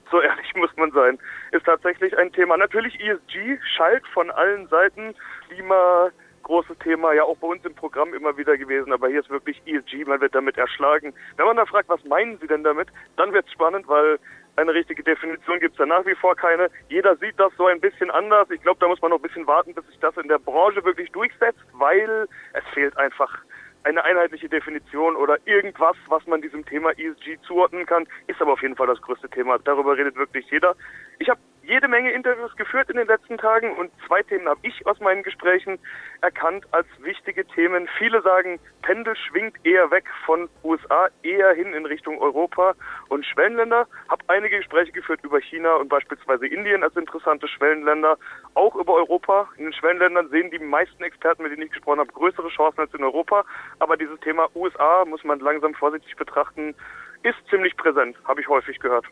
So 0.11 0.21
ehrlich 0.21 0.55
muss 0.55 0.71
man 0.77 0.93
sein. 0.93 1.19
Ist 1.53 1.67
tatsächlich 1.67 2.17
ein 2.17 2.33
Thema. 2.33 2.57
Natürlich 2.57 2.99
ESG 3.01 3.59
schallt 3.77 4.07
von 4.09 4.31
allen 4.31 4.69
Seiten. 4.69 5.15
Klima, 5.49 6.11
großes 6.47 6.79
Thema, 6.79 7.13
ja 7.13 7.25
auch 7.25 7.37
bei 7.39 7.49
uns 7.49 7.65
im 7.65 7.75
Programm 7.75 8.15
immer 8.15 8.37
wieder 8.37 8.57
gewesen, 8.57 8.93
aber 8.93 9.09
hier 9.09 9.19
ist 9.19 9.31
wirklich 9.31 9.61
ESG, 9.67 10.05
man 10.05 10.21
wird 10.21 10.33
damit 10.35 10.57
erschlagen. 10.57 11.13
Wenn 11.37 11.47
man 11.47 11.57
da 11.57 11.67
fragt, 11.67 11.89
was 11.89 12.05
meinen 12.05 12.39
Sie 12.39 12.47
denn 12.47 12.63
damit, 12.63 12.89
dann 13.17 13.33
wird 13.33 13.47
es 13.47 13.53
spannend, 13.53 13.89
weil 13.89 14.21
eine 14.55 14.73
richtige 14.73 15.03
Definition 15.03 15.59
gibt 15.59 15.73
es 15.73 15.79
da 15.79 15.87
nach 15.87 16.07
wie 16.07 16.15
vor 16.15 16.37
keine. 16.37 16.71
Jeder 16.89 17.17
sieht 17.17 17.39
das 17.39 17.53
so 17.59 17.67
ein 17.67 17.81
bisschen 17.81 18.11
anders. 18.13 18.49
Ich 18.51 18.63
glaube, 18.63 18.79
da 18.81 18.87
muss 18.87 19.03
man 19.03 19.11
noch 19.11 19.19
ein 19.19 19.23
bisschen 19.23 19.47
warten, 19.47 19.75
bis 19.75 19.87
sich 19.87 19.99
das 19.99 20.17
in 20.17 20.29
der 20.29 20.39
Branche 20.39 20.85
wirklich 20.85 21.11
durchsetzt, 21.11 21.61
weil 21.73 22.29
es 22.53 22.65
fehlt 22.73 22.97
einfach 22.97 23.39
eine 23.87 24.03
einheitliche 24.03 24.49
Definition 24.49 25.15
oder 25.15 25.39
irgendwas, 25.45 25.97
was 26.09 26.27
man 26.27 26.43
diesem 26.43 26.67
Thema 26.67 26.91
ESG 26.91 27.39
zuordnen 27.47 27.87
kann, 27.87 28.07
ist 28.27 28.43
aber 28.43 28.55
auf 28.55 28.63
jeden 28.63 28.75
Fall 28.75 28.89
das 28.89 29.01
größte 29.01 29.29
Thema. 29.31 29.59
Darüber 29.61 29.97
redet 29.97 30.17
wirklich 30.17 30.51
jeder. 30.51 30.75
Ich 31.21 31.29
habe 31.29 31.39
jede 31.67 31.89
Menge 31.89 32.13
Interviews 32.13 32.55
geführt 32.57 32.89
in 32.91 32.97
den 32.97 33.09
letzten 33.09 33.39
Tagen 33.39 33.77
und 33.77 33.91
zwei 34.07 34.23
Themen 34.23 34.49
habe 34.49 34.61
ich 34.63 34.87
aus 34.87 35.01
meinen 35.01 35.23
Gesprächen 35.25 35.79
erkannt 36.21 36.65
als 36.71 36.87
wichtige 37.01 37.45
Themen. 37.45 37.89
Viele 37.99 38.23
sagen, 38.23 38.61
Pendel 38.83 39.17
schwingt 39.17 39.57
eher 39.65 39.91
weg 39.91 40.05
von 40.25 40.49
USA, 40.63 41.09
eher 41.23 41.53
hin 41.55 41.73
in 41.73 41.85
Richtung 41.85 42.21
Europa 42.21 42.75
und 43.09 43.27
Schwellenländer. 43.27 43.89
Habe 44.09 44.25
einige 44.29 44.59
Gespräche 44.59 44.93
geführt 44.93 45.21
über 45.25 45.41
China 45.41 45.75
und 45.77 45.89
beispielsweise 45.89 46.47
Indien 46.47 46.85
als 46.85 46.97
interessante 46.97 47.49
Schwellenländer, 47.49 48.17
auch 48.55 48.77
über 48.77 48.95
Europa. 48.95 49.49
In 49.57 49.65
den 49.65 49.73
Schwellenländern 49.73 50.29
sehen 50.31 50.51
die 50.53 50.61
meisten 50.61 51.03
Experten, 51.03 51.43
mit 51.43 51.53
denen 51.53 51.63
ich 51.63 51.73
gesprochen 51.73 51.99
habe, 51.99 52.13
größere 52.13 52.49
Chancen 52.49 52.81
als 52.81 52.95
in 52.95 53.03
Europa. 53.03 53.45
Aber 53.81 53.97
dieses 53.97 54.21
Thema 54.21 54.49
USA 54.55 55.05
muss 55.05 55.25
man 55.25 55.41
langsam 55.41 55.75
vorsichtig 55.75 56.15
betrachten, 56.15 56.77
ist 57.25 57.39
ziemlich 57.51 57.77
präsent, 57.77 58.17
habe 58.25 58.41
ich 58.41 58.49
häufig 58.49 58.79
gehört. 58.79 59.07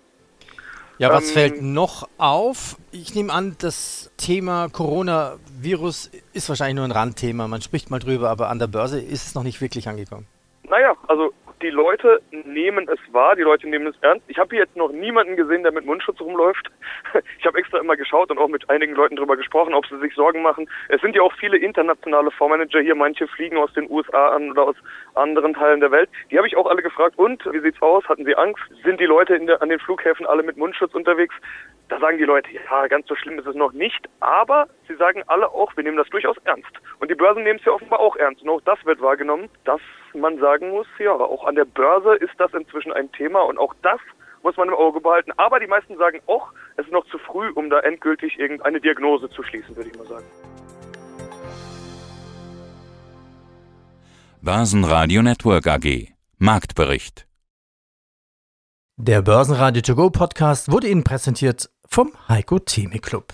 Ja, 0.98 1.10
was 1.10 1.28
ähm, 1.28 1.34
fällt 1.34 1.62
noch 1.62 2.08
auf? 2.18 2.76
Ich 2.92 3.14
nehme 3.14 3.32
an, 3.32 3.56
das 3.58 4.12
Thema 4.16 4.68
Coronavirus 4.68 6.10
ist 6.32 6.48
wahrscheinlich 6.48 6.76
nur 6.76 6.84
ein 6.84 6.92
Randthema. 6.92 7.48
Man 7.48 7.62
spricht 7.62 7.90
mal 7.90 7.98
drüber, 7.98 8.30
aber 8.30 8.48
an 8.48 8.60
der 8.60 8.68
Börse 8.68 9.00
ist 9.00 9.26
es 9.26 9.34
noch 9.34 9.42
nicht 9.42 9.60
wirklich 9.60 9.88
angekommen. 9.88 10.26
Naja, 10.68 10.94
also 11.08 11.32
die 11.64 11.70
Leute 11.70 12.20
nehmen 12.30 12.86
es 12.90 12.98
wahr, 13.12 13.34
die 13.36 13.42
Leute 13.42 13.66
nehmen 13.66 13.86
es 13.86 13.96
ernst. 14.02 14.22
Ich 14.28 14.38
habe 14.38 14.50
hier 14.50 14.64
jetzt 14.64 14.76
noch 14.76 14.92
niemanden 14.92 15.34
gesehen, 15.34 15.62
der 15.62 15.72
mit 15.72 15.86
Mundschutz 15.86 16.20
rumläuft. 16.20 16.70
Ich 17.38 17.46
habe 17.46 17.58
extra 17.58 17.78
immer 17.78 17.96
geschaut 17.96 18.30
und 18.30 18.38
auch 18.38 18.48
mit 18.48 18.68
einigen 18.70 18.94
Leuten 18.94 19.16
darüber 19.16 19.36
gesprochen, 19.36 19.74
ob 19.74 19.86
sie 19.86 19.98
sich 19.98 20.14
Sorgen 20.14 20.42
machen. 20.42 20.68
Es 20.88 21.00
sind 21.00 21.14
ja 21.14 21.22
auch 21.22 21.32
viele 21.34 21.58
internationale 21.58 22.30
Fondsmanager 22.30 22.80
hier, 22.80 22.94
manche 22.94 23.26
fliegen 23.28 23.56
aus 23.58 23.72
den 23.74 23.90
USA 23.90 24.30
an 24.30 24.50
oder 24.50 24.64
aus 24.68 24.76
anderen 25.14 25.54
Teilen 25.54 25.80
der 25.80 25.90
Welt. 25.90 26.08
Die 26.30 26.36
habe 26.36 26.46
ich 26.46 26.56
auch 26.56 26.66
alle 26.66 26.82
gefragt, 26.82 27.18
und 27.18 27.44
wie 27.50 27.60
sieht's 27.60 27.80
aus? 27.80 28.04
Hatten 28.08 28.24
sie 28.24 28.34
Angst? 28.34 28.62
Sind 28.82 29.00
die 29.00 29.06
Leute 29.06 29.38
der, 29.40 29.62
an 29.62 29.68
den 29.68 29.78
Flughäfen 29.78 30.26
alle 30.26 30.42
mit 30.42 30.56
Mundschutz 30.56 30.94
unterwegs? 30.94 31.34
Da 31.88 31.98
sagen 31.98 32.18
die 32.18 32.24
Leute, 32.24 32.48
ja, 32.52 32.86
ganz 32.88 33.06
so 33.06 33.14
schlimm 33.14 33.38
ist 33.38 33.46
es 33.46 33.54
noch 33.54 33.72
nicht, 33.72 34.08
aber 34.20 34.68
sie 34.88 34.94
sagen 34.96 35.22
alle 35.26 35.48
auch, 35.48 35.74
wir 35.76 35.84
nehmen 35.84 35.98
das 35.98 36.08
durchaus 36.08 36.36
ernst. 36.44 36.72
Und 36.98 37.10
die 37.10 37.14
Börsen 37.14 37.42
nehmen 37.42 37.58
es 37.58 37.64
ja 37.64 37.72
offenbar 37.72 38.00
auch 38.00 38.16
ernst. 38.16 38.42
Und 38.42 38.48
auch 38.48 38.60
das 38.62 38.84
wird 38.84 39.00
wahrgenommen, 39.00 39.48
dass 39.64 39.80
man 40.20 40.38
sagen 40.38 40.70
muss, 40.70 40.86
ja, 40.98 41.12
auch 41.12 41.44
an 41.44 41.54
der 41.54 41.64
Börse 41.64 42.14
ist 42.16 42.32
das 42.38 42.52
inzwischen 42.54 42.92
ein 42.92 43.10
Thema 43.12 43.40
und 43.42 43.58
auch 43.58 43.74
das 43.82 44.00
muss 44.42 44.56
man 44.56 44.68
im 44.68 44.74
Auge 44.74 45.00
behalten. 45.00 45.32
Aber 45.36 45.58
die 45.58 45.66
meisten 45.66 45.96
sagen 45.96 46.20
auch, 46.26 46.52
es 46.76 46.84
ist 46.86 46.92
noch 46.92 47.06
zu 47.06 47.18
früh, 47.18 47.50
um 47.50 47.70
da 47.70 47.80
endgültig 47.80 48.38
irgendeine 48.38 48.80
Diagnose 48.80 49.28
zu 49.30 49.42
schließen, 49.42 49.74
würde 49.76 49.90
ich 49.90 49.98
mal 49.98 50.06
sagen. 50.06 50.26
Börsenradio 54.42 55.22
Network 55.22 55.66
AG 55.66 56.08
Marktbericht 56.36 57.26
Der 58.96 59.22
Börsenradio 59.22 59.80
To 59.80 59.94
Go 59.94 60.10
Podcast 60.10 60.70
wurde 60.70 60.88
Ihnen 60.88 61.02
präsentiert 61.02 61.70
vom 61.88 62.12
Heiko 62.28 62.58
Theme 62.58 62.98
Club. 62.98 63.32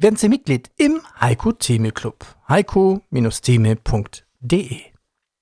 Werden 0.00 0.16
Sie 0.16 0.28
Mitglied 0.28 0.70
im 0.76 1.00
Heiko 1.20 1.52
Theme 1.52 1.92
Club. 1.92 2.24
heiko-theme.de 2.48 4.80